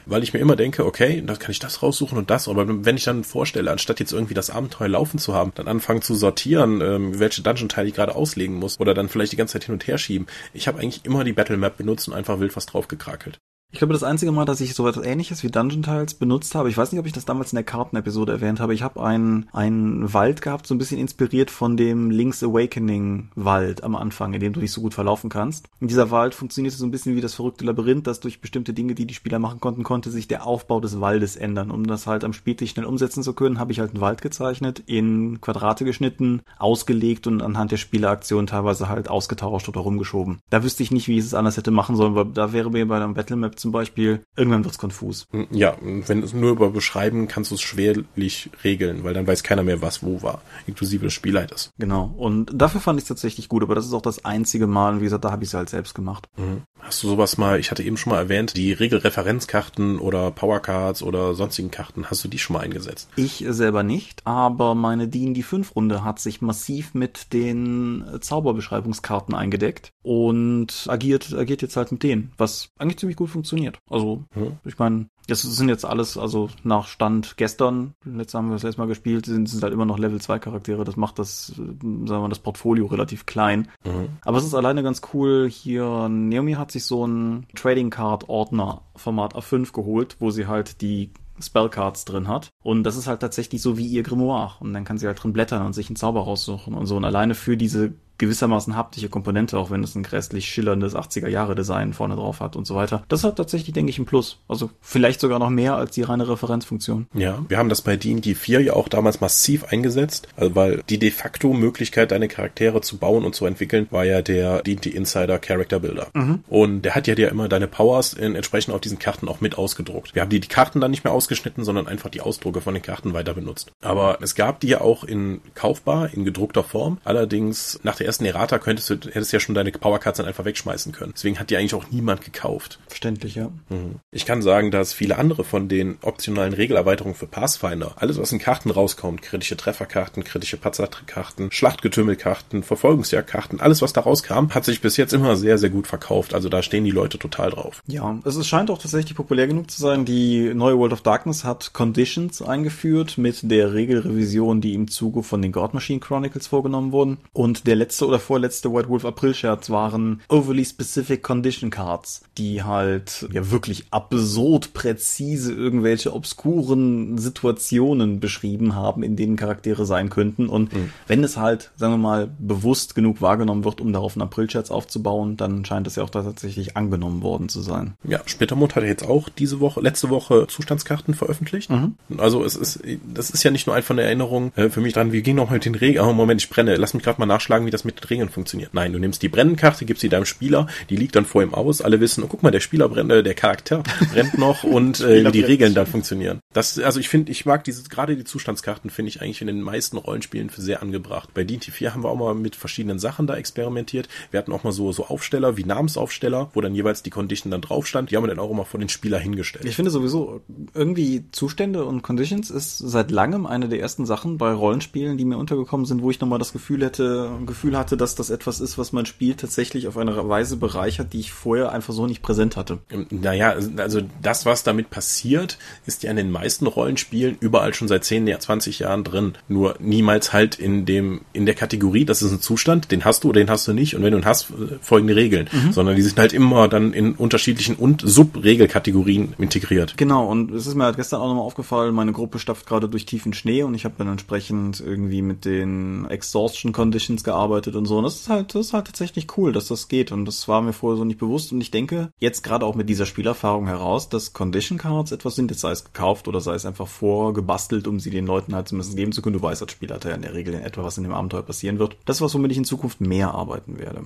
[0.04, 2.48] Weil ich mir immer denke, okay, da kann ich das raussuchen und das.
[2.48, 6.02] Aber wenn ich dann vorstelle, anstatt jetzt irgendwie das Abenteuer laufen zu haben, dann anfangen
[6.02, 9.64] zu sortieren, ähm, welche Dungeon-Teile ich gerade auslegen muss oder dann vielleicht die ganze Zeit
[9.64, 10.26] hin und her schieben.
[10.52, 13.38] Ich habe eigentlich immer die Battle Map benutzt und einfach wild was draufgekrakelt.
[13.70, 16.70] Ich glaube, das einzige Mal, dass ich so etwas ähnliches wie Dungeon Tiles benutzt habe,
[16.70, 19.46] ich weiß nicht, ob ich das damals in der Kartenepisode erwähnt habe, ich habe einen,
[19.52, 24.40] einen Wald gehabt, so ein bisschen inspiriert von dem Link's Awakening Wald am Anfang, in
[24.40, 25.68] dem du nicht so gut verlaufen kannst.
[25.82, 28.94] Und dieser Wald funktionierte so ein bisschen wie das verrückte Labyrinth, das durch bestimmte Dinge,
[28.94, 31.70] die die Spieler machen konnten, konnte sich der Aufbau des Waldes ändern.
[31.70, 34.82] Um das halt am Spieltisch schnell umsetzen zu können, habe ich halt einen Wald gezeichnet,
[34.86, 40.38] in Quadrate geschnitten, ausgelegt und anhand der Spieleraktion teilweise halt ausgetauscht oder rumgeschoben.
[40.48, 42.88] Da wüsste ich nicht, wie ich es anders hätte machen sollen, weil da wäre mir
[42.88, 45.26] bei einem Battle Zum Beispiel, irgendwann wird's konfus.
[45.30, 49.42] Hm, ja, wenn es nur über Beschreiben kannst du es schwerlich regeln, weil dann weiß
[49.42, 51.72] keiner mehr, was wo war, inklusive des Spielleiters.
[51.78, 52.14] Genau.
[52.16, 55.04] Und dafür fand ich es tatsächlich gut, aber das ist auch das einzige Mal, wie
[55.04, 56.28] gesagt, da habe ich es halt selbst gemacht.
[56.36, 56.62] Mhm.
[56.80, 61.34] Hast du sowas mal, ich hatte eben schon mal erwähnt, die Regelreferenzkarten oder Powercards oder
[61.34, 63.08] sonstigen Karten, hast du die schon mal eingesetzt?
[63.16, 69.92] Ich selber nicht, aber meine D&D 5 Runde hat sich massiv mit den Zauberbeschreibungskarten eingedeckt
[70.02, 73.47] und agiert, agiert jetzt halt mit denen, was eigentlich ziemlich gut funktioniert.
[73.90, 74.58] Also, hm.
[74.64, 78.80] ich meine, das sind jetzt alles, also nach Stand gestern, letztes haben wir das letzte
[78.80, 80.84] Mal gespielt, sind, sind halt immer noch Level 2 Charaktere.
[80.84, 83.68] Das macht das, sagen wir mal, das Portfolio relativ klein.
[83.84, 84.08] Mhm.
[84.24, 85.48] Aber es ist alleine ganz cool.
[85.50, 90.80] Hier, Naomi hat sich so ein Trading Card Ordner Format A5 geholt, wo sie halt
[90.80, 92.48] die Spellcards drin hat.
[92.62, 94.56] Und das ist halt tatsächlich so wie ihr Grimoire.
[94.60, 96.96] Und dann kann sie halt drin blättern und sich einen Zauber raussuchen und so.
[96.96, 102.16] Und alleine für diese gewissermaßen haptische Komponente, auch wenn es ein grässlich schillerndes 80er-Jahre-Design vorne
[102.16, 103.04] drauf hat und so weiter.
[103.08, 104.38] Das hat tatsächlich, denke ich, ein Plus.
[104.48, 107.06] Also vielleicht sogar noch mehr als die reine Referenzfunktion.
[107.14, 110.98] Ja, wir haben das bei D&D 4 ja auch damals massiv eingesetzt, also weil die
[110.98, 115.38] de facto Möglichkeit, deine Charaktere zu bauen und zu entwickeln, war ja der D&D Insider
[115.38, 116.08] Character Builder.
[116.14, 116.40] Mhm.
[116.48, 119.56] Und der hat ja dir immer deine Powers in, entsprechend auf diesen Karten auch mit
[119.56, 120.14] ausgedruckt.
[120.14, 122.82] Wir haben die, die Karten dann nicht mehr ausgeschnitten, sondern einfach die Ausdrucke von den
[122.82, 123.72] Karten weiter benutzt.
[123.80, 126.98] Aber es gab die ja auch in kaufbar, in gedruckter Form.
[127.04, 130.92] Allerdings nach der ersten Errata könntest du, hättest ja schon deine Powercards dann einfach wegschmeißen
[130.92, 131.12] können.
[131.14, 132.80] Deswegen hat die eigentlich auch niemand gekauft.
[132.88, 133.50] Verständlich, ja.
[133.68, 133.96] Mhm.
[134.10, 138.38] Ich kann sagen, dass viele andere von den optionalen Regelerweiterungen für Pathfinder, alles was in
[138.38, 144.96] Karten rauskommt, kritische Trefferkarten, kritische Patzer-Karten, Schlachtgetümmelkarten, Verfolgungsjagdkarten, alles was da rauskam, hat sich bis
[144.96, 146.34] jetzt immer sehr, sehr gut verkauft.
[146.34, 147.82] Also da stehen die Leute total drauf.
[147.86, 150.06] Ja, es scheint auch tatsächlich populär genug zu sein.
[150.06, 155.42] Die neue World of Darkness hat Conditions eingeführt mit der Regelrevision, die im Zuge von
[155.42, 157.18] den God Machine Chronicles vorgenommen wurden.
[157.34, 162.62] Und der letzte oder vorletzte White Wolf April Scherz waren Overly Specific Condition Cards, die
[162.62, 170.48] halt ja wirklich absurd präzise irgendwelche obskuren Situationen beschrieben haben, in denen Charaktere sein könnten.
[170.48, 170.90] Und mhm.
[171.06, 175.36] wenn es halt, sagen wir mal, bewusst genug wahrgenommen wird, um darauf einen April-Scherz aufzubauen,
[175.36, 177.94] dann scheint es ja auch tatsächlich angenommen worden zu sein.
[178.04, 181.70] Ja, Splittermond hat jetzt auch diese Woche, letzte Woche Zustandskarten veröffentlicht.
[181.70, 181.96] Mhm.
[182.16, 182.80] Also es ist,
[183.12, 185.50] das ist ja nicht nur einfach eine Erinnerung äh, für mich dran, wie ging noch
[185.50, 186.04] mit den Regeln?
[186.04, 186.76] Oh, Moment, ich brenne.
[186.76, 188.74] Lass mich gerade mal nachschlagen, wie das mit Regeln funktioniert.
[188.74, 191.80] Nein, du nimmst die Brennenkarte, gibst sie deinem Spieler, die liegt dann vor ihm aus.
[191.80, 193.82] Alle wissen, oh, guck mal, der Spieler brennt, äh, der Charakter
[194.12, 196.40] brennt noch und äh, wie die Regeln dann funktionieren.
[196.52, 199.62] Das, also ich finde, ich mag diese, gerade die Zustandskarten finde ich eigentlich in den
[199.62, 201.30] meisten Rollenspielen für sehr angebracht.
[201.32, 204.08] Bei D&T 4 haben wir auch mal mit verschiedenen Sachen da experimentiert.
[204.30, 207.62] Wir hatten auch mal so, so Aufsteller wie Namensaufsteller, wo dann jeweils die Condition dann
[207.62, 208.10] drauf stand.
[208.10, 209.64] Die haben wir dann auch immer vor den Spieler hingestellt.
[209.64, 210.42] Ich finde sowieso,
[210.74, 215.38] irgendwie Zustände und Conditions ist seit langem eine der ersten Sachen bei Rollenspielen, die mir
[215.38, 218.92] untergekommen sind, wo ich nochmal das Gefühl hätte, Gefühl hatte, dass das etwas ist, was
[218.92, 222.78] mein Spiel tatsächlich auf eine Weise bereichert, die ich vorher einfach so nicht präsent hatte.
[222.90, 227.88] Ähm, naja, also das, was damit passiert, ist ja in den meisten Rollenspielen überall schon
[227.88, 229.34] seit 10, 20 Jahren drin.
[229.48, 233.30] Nur niemals halt in dem, in der Kategorie, das ist ein Zustand, den hast du
[233.30, 233.94] oder den hast du nicht.
[233.94, 235.48] Und wenn du ihn hast, äh, folgende Regeln.
[235.52, 235.72] Mhm.
[235.72, 239.96] Sondern die sind halt immer dann in unterschiedlichen und Subregelkategorien integriert.
[239.96, 243.06] Genau, und es ist mir halt gestern auch nochmal aufgefallen, meine Gruppe stafft gerade durch
[243.06, 247.98] tiefen Schnee und ich habe dann entsprechend irgendwie mit den Exhaustion Conditions gearbeitet und so.
[247.98, 250.12] Und das ist halt, das ist halt tatsächlich cool, dass das geht.
[250.12, 251.52] Und das war mir vorher so nicht bewusst.
[251.52, 255.50] Und ich denke, jetzt gerade auch mit dieser Spielerfahrung heraus, dass Condition Cards etwas sind,
[255.50, 258.96] jetzt sei es gekauft oder sei es einfach vorgebastelt, um sie den Leuten halt zumindest
[258.96, 259.36] geben zu können.
[259.36, 261.78] Du weißt als Spieler ja in der Regel in etwa, was in dem Abenteuer passieren
[261.78, 261.96] wird.
[262.04, 264.04] Das ist was, womit ich in Zukunft mehr arbeiten werde.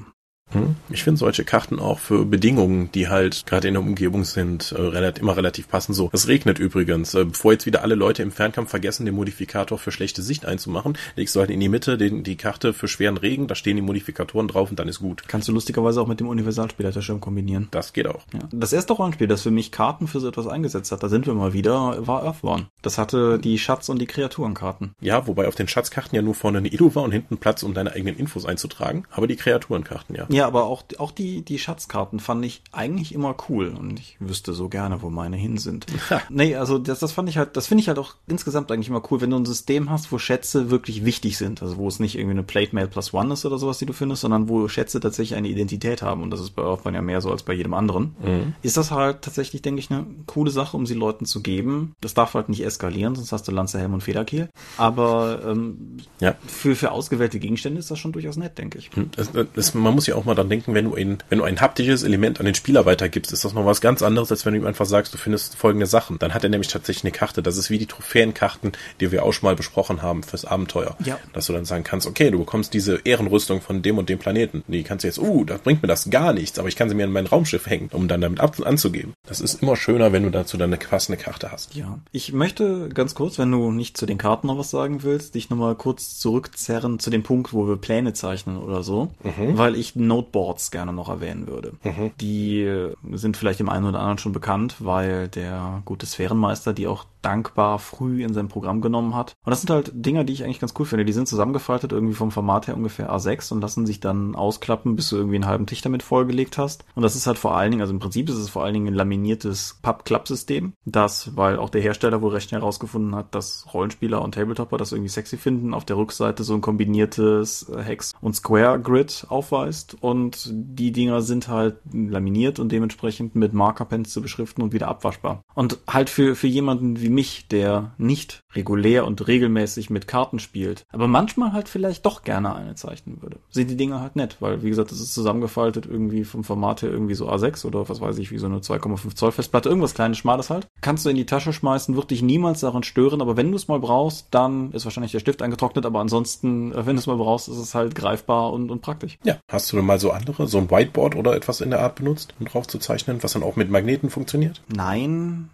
[0.53, 0.77] Hm?
[0.91, 4.81] Ich finde solche Karten auch für Bedingungen, die halt gerade in der Umgebung sind, äh,
[4.81, 6.11] relativ, immer relativ passend so.
[6.13, 7.15] Es regnet übrigens.
[7.15, 10.97] Äh, bevor jetzt wieder alle Leute im Fernkampf vergessen, den Modifikator für schlechte Sicht einzumachen,
[11.17, 13.83] legst du halt in die Mitte den, die Karte für schweren Regen, da stehen die
[13.83, 15.25] Modifikatoren drauf und dann ist gut.
[15.27, 17.69] Kannst du lustigerweise auch mit dem Universalspielerschirm kombinieren.
[17.71, 18.23] Das geht auch.
[18.33, 18.41] Ja.
[18.53, 21.35] Das erste Rollenspiel, das für mich Karten für so etwas eingesetzt hat, da sind wir
[21.35, 22.67] mal wieder, war Earthborn.
[22.83, 24.95] Das hatte die Schatz- und die Kreaturenkarten.
[25.01, 27.75] Ja, wobei auf den Schatzkarten ja nur vorne eine Ilu war und hinten Platz, um
[27.75, 30.27] deine eigenen Infos einzutragen, aber die Kreaturenkarten, ja.
[30.29, 34.17] Ja, aber auch, auch die die, die Schatzkarten fand ich eigentlich immer cool und ich
[34.19, 35.87] wüsste so gerne, wo meine hin sind.
[36.29, 39.03] nee, also das, das fand ich halt, das finde ich halt auch insgesamt eigentlich immer
[39.11, 41.63] cool, wenn du ein System hast, wo Schätze wirklich wichtig sind.
[41.63, 43.93] Also wo es nicht irgendwie eine Plate Mail plus one ist oder sowas, die du
[43.93, 47.21] findest, sondern wo Schätze tatsächlich eine Identität haben und das ist bei Earthbound ja mehr
[47.21, 48.17] so als bei jedem anderen.
[48.23, 48.55] Mhm.
[48.63, 51.95] Ist das halt tatsächlich, denke ich, eine coole Sache, um sie Leuten zu geben.
[52.01, 54.49] Das darf halt nicht eskalieren, sonst hast du Lanze, Helm und Federkiel.
[54.77, 56.35] Aber ähm, ja.
[56.47, 58.91] für, für ausgewählte Gegenstände ist das schon durchaus nett, denke ich.
[59.17, 61.45] Das, das, man muss ja auch mal dann denken, wenn du in ein, wenn du
[61.45, 64.55] ein haptisches Element an den Spieler weitergibst, ist das noch was ganz anderes, als wenn
[64.55, 66.19] du ihm einfach sagst, du findest folgende Sachen.
[66.19, 67.43] Dann hat er nämlich tatsächlich eine Karte.
[67.43, 70.97] Das ist wie die Trophäenkarten, die wir auch schon mal besprochen haben fürs Abenteuer.
[71.05, 71.19] Ja.
[71.33, 74.65] Dass du dann sagen kannst, okay, du bekommst diese Ehrenrüstung von dem und dem Planeten.
[74.67, 76.95] Die kannst du jetzt, uh, da bringt mir das gar nichts, aber ich kann sie
[76.95, 79.15] mir in mein Raumschiff hängen, um dann damit ab anzugeben.
[79.27, 81.75] Das ist immer schöner, wenn du dazu dann eine passende Karte hast.
[81.75, 81.99] Ja.
[82.13, 85.51] Ich möchte ganz kurz, wenn du nicht zu den Karten noch was sagen willst, dich
[85.51, 89.59] nochmal kurz zurückzerren zu dem Punkt, wo wir Pläne zeichnen oder so, mhm.
[89.59, 91.73] weil ich Noteboards gerne noch erwähnen würde.
[91.83, 92.11] Mhm.
[92.21, 97.07] Die sind vielleicht dem einen oder anderen schon bekannt, weil der gute Sphärenmeister die auch
[97.23, 99.37] dankbar früh in sein Programm genommen hat.
[99.45, 101.05] Und das sind halt Dinger, die ich eigentlich ganz cool finde.
[101.05, 105.09] Die sind zusammengefaltet irgendwie vom Format her ungefähr A6 und lassen sich dann ausklappen, bis
[105.09, 106.85] du irgendwie einen halben Tisch damit vollgelegt hast.
[106.95, 108.89] Und das ist halt vor allen Dingen, also im Prinzip ist es vor allen Dingen
[108.89, 110.73] ein laminiertes Papp-Klapp-System.
[110.85, 114.91] Das, weil auch der Hersteller wohl recht schnell herausgefunden hat, dass Rollenspieler und Tabletopper das
[114.91, 120.93] irgendwie sexy finden, auf der Rückseite so ein kombiniertes Hex- und Square-Grid aufweist und die
[120.93, 125.43] Dinger sind halt laminiert und dementsprechend mit Markerpens zu beschriften und wieder abwaschbar.
[125.55, 130.85] Und halt für, für jemanden wie mich, der nicht regulär und regelmäßig mit Karten spielt,
[130.91, 134.63] aber manchmal halt vielleicht doch gerne eine zeichnen würde, sind die Dinger halt nett, weil
[134.63, 138.19] wie gesagt, das ist zusammengefaltet irgendwie vom Format her irgendwie so A6 oder was weiß
[138.19, 140.67] ich, wie so eine 2,5 Zoll Festplatte, irgendwas kleines, schmales halt.
[140.81, 143.69] Kannst du in die Tasche schmeißen, wird dich niemals daran stören, aber wenn du es
[143.69, 147.17] mal brauchst, dann ist wahrscheinlich der Stift eingetrocknet, aber ansonsten, äh, wenn du es mal
[147.17, 149.19] brauchst, ist es halt greifbar und, und praktisch.
[149.25, 151.97] Ja, hast du denn mal so andere, so ein Whiteboard oder etwas in der Art
[151.97, 154.63] benutzt, um drauf zu zeichnen, was dann auch mit Magneten funktioniert?
[154.75, 155.51] Nein,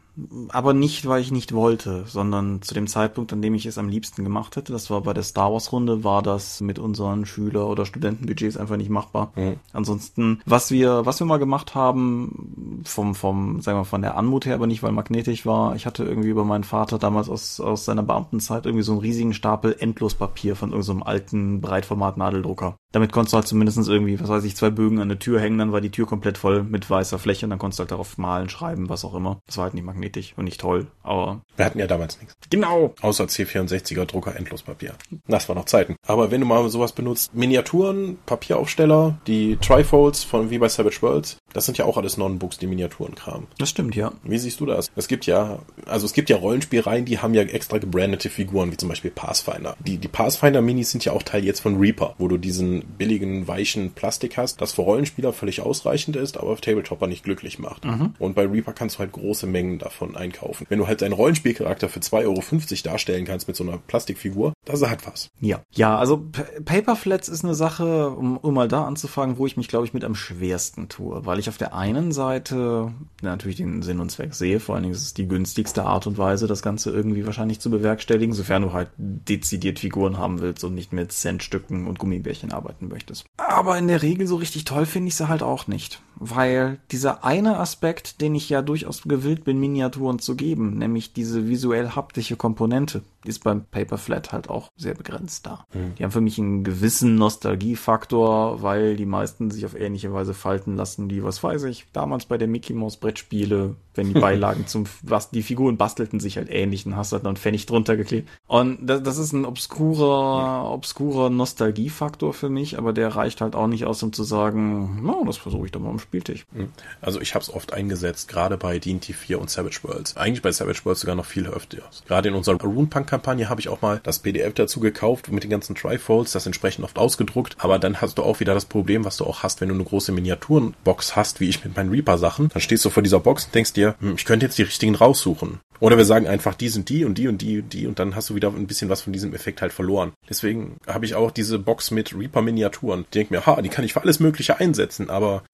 [0.49, 3.89] aber nicht, weil ich nicht wollte, sondern zu dem Zeitpunkt, an dem ich es am
[3.89, 7.68] liebsten gemacht hätte, das war bei der Star Wars Runde, war das mit unseren Schüler-
[7.68, 9.32] oder Studentenbudgets einfach nicht machbar.
[9.36, 9.57] Mhm.
[9.72, 14.47] Ansonsten, was wir, was wir mal gemacht haben, vom, vom, sagen wir, von der Anmut
[14.47, 17.84] her, aber nicht, weil magnetisch war, ich hatte irgendwie über meinen Vater damals aus, aus
[17.84, 22.76] seiner Beamtenzeit irgendwie so einen riesigen Stapel Endlospapier von irgendeinem so alten Breitformat-Nadeldrucker.
[22.93, 25.59] Damit konntest du halt zumindest irgendwie, was weiß ich, zwei Bögen an der Tür hängen,
[25.59, 28.16] dann war die Tür komplett voll mit weißer Fläche und dann konntest du halt darauf
[28.16, 29.41] malen, schreiben, was auch immer.
[29.47, 31.43] Das war halt nicht magnetisch und nicht toll, aber.
[31.57, 32.34] Wir hatten ja damals nichts.
[32.51, 32.95] Genau.
[33.03, 34.95] Außer C64er Drucker Endlospapier.
[35.26, 35.97] Das war noch Zeiten.
[36.07, 41.39] Aber wenn du mal sowas benutzt, Miniaturen, Papieraufsteller, die Trifolds von wie bei Savage Worlds,
[41.53, 43.49] das sind ja auch alles Non-Books, die Miniaturenkram.
[43.59, 44.12] Das stimmt, ja.
[44.22, 44.91] Wie siehst du das?
[44.97, 48.76] Es gibt ja, also es gibt ja Rollenspielreihen, die haben ja extra gebrandete Figuren, wie
[48.76, 49.76] zum Beispiel Pathfinder.
[49.80, 53.92] Die, die Pathfinder-Minis sind ja auch Teil jetzt von Reaper, wo du diesen billigen, weichen
[53.92, 57.84] Plastik hast, das für Rollenspieler völlig ausreichend ist, aber auf Tabletopper nicht glücklich macht.
[57.84, 58.14] Mhm.
[58.18, 60.66] Und bei Reaper kannst du halt große Mengen davon einkaufen.
[60.68, 62.42] Wenn du halt deinen Rollenspielcharakter für 2,50 Euro
[62.84, 65.30] darstellen kannst mit so einer Plastikfigur, das hat was.
[65.40, 65.60] Ja.
[65.72, 66.24] Ja, also
[66.64, 70.04] Paperflats ist eine Sache, um, um mal da anzufangen, wo ich mich, glaube ich, mit
[70.04, 74.60] am schwersten tue, weil ich auf der einen Seite natürlich den Sinn und Zweck sehe,
[74.60, 77.70] vor allen Dingen ist es die günstigste Art und Weise, das Ganze irgendwie wahrscheinlich zu
[77.70, 82.88] bewerkstelligen, sofern du halt dezidiert Figuren haben willst und nicht mit Centstücken und Gummibärchen arbeiten
[82.88, 83.24] möchtest.
[83.36, 86.00] Aber in der Regel so richtig toll finde ich sie halt auch nicht.
[86.20, 91.48] Weil dieser eine Aspekt, den ich ja durchaus gewillt bin, Miniaturen zu geben, nämlich diese
[91.48, 95.66] visuell haptische Komponente, ist beim Paper Flat halt auch sehr begrenzt da.
[95.74, 95.94] Mhm.
[95.96, 100.76] Die haben für mich einen gewissen Nostalgiefaktor, weil die meisten sich auf ähnliche Weise falten
[100.76, 104.84] lassen, wie, was weiß ich, damals bei der Mickey Mouse Brettspiele, wenn die Beilagen zum,
[105.02, 108.28] was, die Figuren bastelten sich halt ähnlich und hast halt noch einen Pfennig drunter geklebt.
[108.46, 113.66] Und das, das ist ein obskurer, obskurer Nostalgiefaktor für mich, aber der reicht halt auch
[113.66, 116.46] nicht aus, um zu sagen, no, das versuche ich doch mal am Spieltisch.
[116.52, 116.72] Mhm.
[117.02, 120.16] Also ich habe es oft eingesetzt, gerade bei D&T 4 und Savage Worlds.
[120.16, 121.78] Eigentlich bei Savage Worlds sogar noch viel öfter.
[122.06, 125.74] Gerade in unserer Runepunk-Kampagne habe ich auch mal das PDF dazu gekauft mit den ganzen
[125.74, 127.56] Trifolds, das entsprechend oft ausgedruckt.
[127.59, 129.84] Aber dann hast du auch wieder das Problem, was du auch hast, wenn du eine
[129.84, 132.48] große Miniaturenbox hast, wie ich mit meinen Reaper-Sachen.
[132.48, 134.94] Dann stehst du vor dieser Box und denkst dir, hm, ich könnte jetzt die richtigen
[134.94, 135.61] raussuchen.
[135.80, 138.16] Oder wir sagen einfach, die sind die und die und die und die und dann
[138.16, 140.12] hast du wieder ein bisschen was von diesem Effekt halt verloren.
[140.28, 143.02] Deswegen habe ich auch diese Box mit Reaper-Miniaturen.
[143.02, 145.44] Ich denke mir, ha, die kann ich für alles Mögliche einsetzen, aber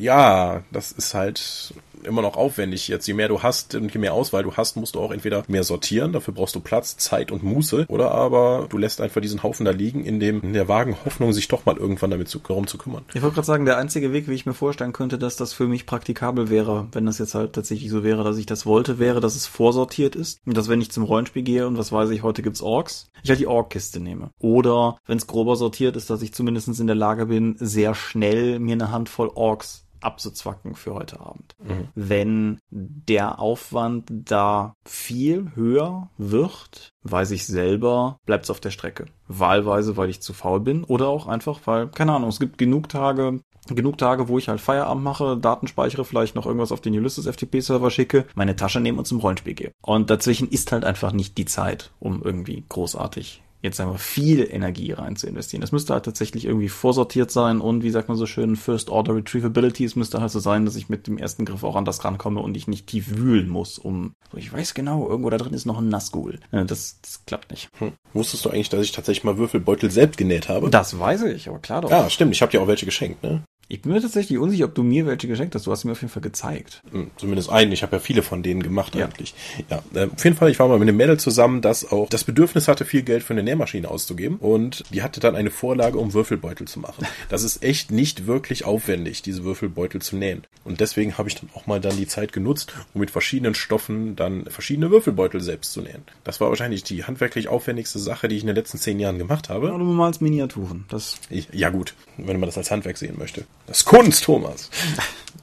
[0.00, 1.74] ja, das ist halt
[2.04, 3.06] immer noch aufwendig jetzt.
[3.06, 5.64] Je mehr du hast und je mehr Auswahl du hast, musst du auch entweder mehr
[5.64, 9.64] sortieren, dafür brauchst du Platz, Zeit und Muße, oder aber du lässt einfach diesen Haufen
[9.64, 12.66] da liegen, in dem in der vagen Hoffnung, sich doch mal irgendwann damit zu, darum
[12.66, 13.04] zu kümmern.
[13.14, 15.66] Ich wollte gerade sagen, der einzige Weg, wie ich mir vorstellen könnte, dass das für
[15.66, 19.20] mich praktikabel wäre, wenn das jetzt halt tatsächlich so wäre, dass ich das wollte, wäre,
[19.20, 20.40] dass es vorsortiert ist.
[20.46, 23.30] Und dass wenn ich zum Rollenspiel gehe und was weiß ich, heute gibt's Orks, ich
[23.30, 24.30] halt die Ork-Kiste nehme.
[24.38, 28.58] Oder wenn es grober sortiert ist, dass ich zumindest in der Lage bin, sehr schnell
[28.58, 31.54] mir eine Handvoll Orks abzuzwacken für heute Abend.
[31.62, 31.88] Mhm.
[31.94, 39.06] Wenn der Aufwand da viel höher wird, weiß ich selber, bleibt es auf der Strecke.
[39.28, 42.88] Wahlweise, weil ich zu faul bin oder auch einfach, weil, keine Ahnung, es gibt genug
[42.88, 46.94] Tage, genug Tage, wo ich halt Feierabend mache, Daten speichere, vielleicht noch irgendwas auf den
[46.94, 49.72] Ulysses FTP Server schicke, meine Tasche nehme und zum Rollenspiel gehe.
[49.82, 54.46] Und dazwischen ist halt einfach nicht die Zeit, um irgendwie großartig jetzt sagen wir viel
[54.50, 55.62] Energie rein zu investieren.
[55.62, 59.16] Es müsste halt tatsächlich irgendwie vorsortiert sein und wie sagt man so schön, First Order
[59.16, 59.84] Retrievability.
[59.84, 62.40] Es müsste halt so sein, dass ich mit dem ersten Griff auch an das rankomme
[62.40, 65.78] und ich nicht tief wühlen muss, um, ich weiß genau, irgendwo da drin ist noch
[65.78, 66.40] ein Nazgul.
[66.50, 67.68] Das, das klappt nicht.
[67.78, 67.92] Hm.
[68.12, 70.70] Wusstest du eigentlich, dass ich tatsächlich mal Würfelbeutel selbst genäht habe?
[70.70, 71.90] Das weiß ich, aber klar doch.
[71.90, 72.32] Ja, stimmt.
[72.32, 73.42] Ich habe dir auch welche geschenkt, ne?
[73.72, 75.64] Ich bin mir tatsächlich unsicher, ob du mir welche geschenkt hast.
[75.64, 76.82] Du hast mir auf jeden Fall gezeigt.
[76.90, 77.70] Hm, zumindest einen.
[77.70, 79.04] Ich habe ja viele von denen gemacht ja.
[79.04, 79.32] eigentlich.
[79.70, 80.50] Ja, äh, auf jeden Fall.
[80.50, 83.32] Ich war mal mit einem Mädel zusammen, das auch das Bedürfnis hatte, viel Geld für
[83.32, 84.38] eine Nähmaschine auszugeben.
[84.38, 87.06] Und die hatte dann eine Vorlage, um Würfelbeutel zu machen.
[87.28, 90.42] Das ist echt nicht wirklich aufwendig, diese Würfelbeutel zu nähen.
[90.64, 94.16] Und deswegen habe ich dann auch mal dann die Zeit genutzt, um mit verschiedenen Stoffen
[94.16, 96.02] dann verschiedene Würfelbeutel selbst zu nähen.
[96.24, 99.48] Das war wahrscheinlich die handwerklich aufwendigste Sache, die ich in den letzten zehn Jahren gemacht
[99.48, 99.68] habe.
[99.68, 100.86] Ja, du malst Miniaturen.
[100.88, 101.20] Das
[101.52, 103.44] ja gut, wenn man das als Handwerk sehen möchte.
[103.70, 104.68] Das ist Kunst, Thomas.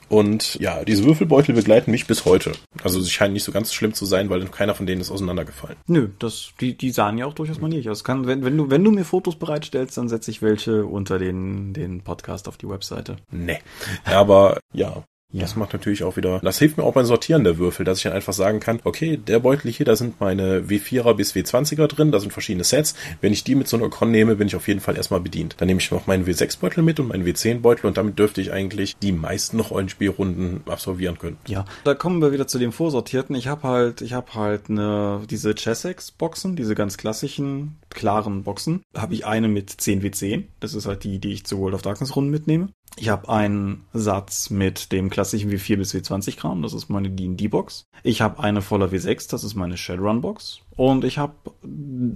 [0.09, 2.51] Und ja, diese Würfelbeutel begleiten mich bis heute.
[2.83, 5.77] Also sie scheinen nicht so ganz schlimm zu sein, weil keiner von denen ist auseinandergefallen.
[5.87, 8.03] Nö, das, die, die sahen ja auch durchaus manierlich aus.
[8.03, 11.71] Kann, wenn, wenn, du, wenn du mir Fotos bereitstellst, dann setze ich welche unter den,
[11.71, 13.15] den Podcast auf die Webseite.
[13.31, 13.59] Nee.
[14.03, 15.41] Aber ja, ja.
[15.41, 18.05] Das macht natürlich auch wieder, das hilft mir auch beim Sortieren der Würfel, dass ich
[18.05, 22.13] dann einfach sagen kann, okay, der Beutel hier, da sind meine W4er bis W20er drin,
[22.13, 22.95] da sind verschiedene Sets.
[23.19, 25.55] Wenn ich die mit so einer Con nehme, bin ich auf jeden Fall erstmal bedient.
[25.57, 28.95] Dann nehme ich noch meinen W6-Beutel mit und meinen W10-Beutel und damit dürfte ich eigentlich
[28.97, 31.37] die meisten Rollenspielrunden absolvieren können.
[31.45, 33.35] Ja, da kommen wir wieder zu dem Vorsortierten.
[33.35, 38.81] Ich habe halt, ich habe halt eine, diese Chessex-Boxen, diese ganz klassischen, klaren Boxen.
[38.95, 40.45] Habe ich eine mit 10 W10.
[40.61, 42.69] Das ist halt die, die ich zu World of Darkness Runden mitnehme.
[42.99, 47.85] Ich habe einen Satz mit dem klassischen W4 bis W20 Kram, das ist meine D&D-Box.
[48.03, 50.61] Ich habe eine voller W6, das ist meine Shadowrun-Box.
[50.75, 51.33] Und ich habe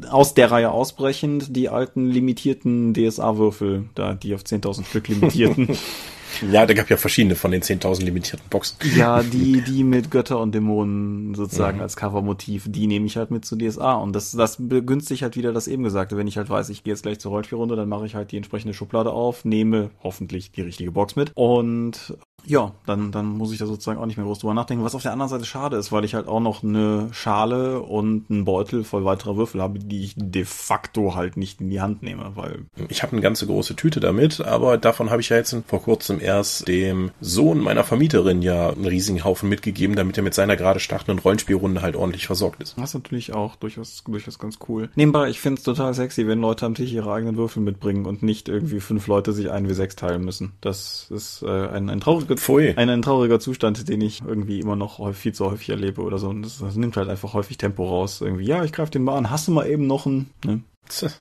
[0.10, 3.90] aus der Reihe ausbrechend die alten limitierten DSA-Würfel,
[4.24, 5.70] die auf 10.000 Stück limitierten.
[6.52, 8.78] Ja, da gab ja verschiedene von den 10.000 limitierten Boxen.
[8.96, 11.84] Ja, die, die mit Götter und Dämonen sozusagen mhm.
[11.84, 13.94] als Covermotiv, die nehme ich halt mit zu DSA.
[13.94, 16.18] Und das, das begünstigt halt wieder das eben Gesagte.
[16.18, 18.38] Wenn ich halt weiß, ich gehe jetzt gleich zur Rollspielrunde, dann mache ich halt die
[18.38, 22.16] entsprechende Schublade auf, nehme hoffentlich die richtige Box mit und
[22.46, 24.84] ja, dann, dann muss ich da sozusagen auch nicht mehr groß drüber nachdenken.
[24.84, 28.30] Was auf der anderen Seite schade ist, weil ich halt auch noch eine Schale und
[28.30, 32.02] einen Beutel voll weiterer Würfel habe, die ich de facto halt nicht in die Hand
[32.02, 32.66] nehme, weil.
[32.90, 36.20] Ich habe eine ganze große Tüte damit, aber davon habe ich ja jetzt vor kurzem
[36.22, 40.80] erst dem Sohn meiner Vermieterin ja einen riesigen Haufen mitgegeben, damit er mit seiner gerade
[40.80, 42.78] startenden Rollenspielrunde halt ordentlich versorgt ist.
[42.78, 44.90] Das ist natürlich auch durchaus, durchaus ganz cool.
[44.96, 48.24] Nebenbei, ich finde es total sexy, wenn Leute am Tisch ihre eigenen Würfel mitbringen und
[48.24, 50.54] nicht irgendwie fünf Leute sich einen wie sechs teilen müssen.
[50.62, 52.74] Das ist äh, ein, ein trauriges Pfui.
[52.76, 56.18] Ein, ein trauriger Zustand, den ich irgendwie immer noch häufig, viel zu häufig erlebe oder
[56.18, 56.30] so.
[56.30, 58.22] Und das, das nimmt halt einfach häufig Tempo raus.
[58.22, 59.30] Irgendwie, ja, ich greife den mal an.
[59.30, 60.30] Hast du mal eben noch einen?
[60.44, 60.62] Ne?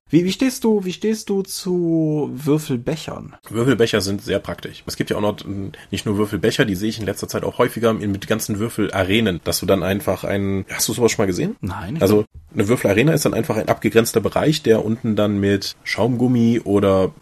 [0.09, 3.37] Wie, wie stehst du, wie stehst du zu Würfelbechern?
[3.49, 4.83] Würfelbecher sind sehr praktisch.
[4.87, 5.37] Es gibt ja auch noch
[5.91, 9.61] nicht nur Würfelbecher, die sehe ich in letzter Zeit auch häufiger mit ganzen Würfelarenen, dass
[9.61, 11.57] du dann einfach einen, hast du sowas schon mal gesehen?
[11.61, 11.99] Nein.
[12.01, 17.13] Also eine Würfelarena ist dann einfach ein abgegrenzter Bereich, der unten dann mit Schaumgummi oder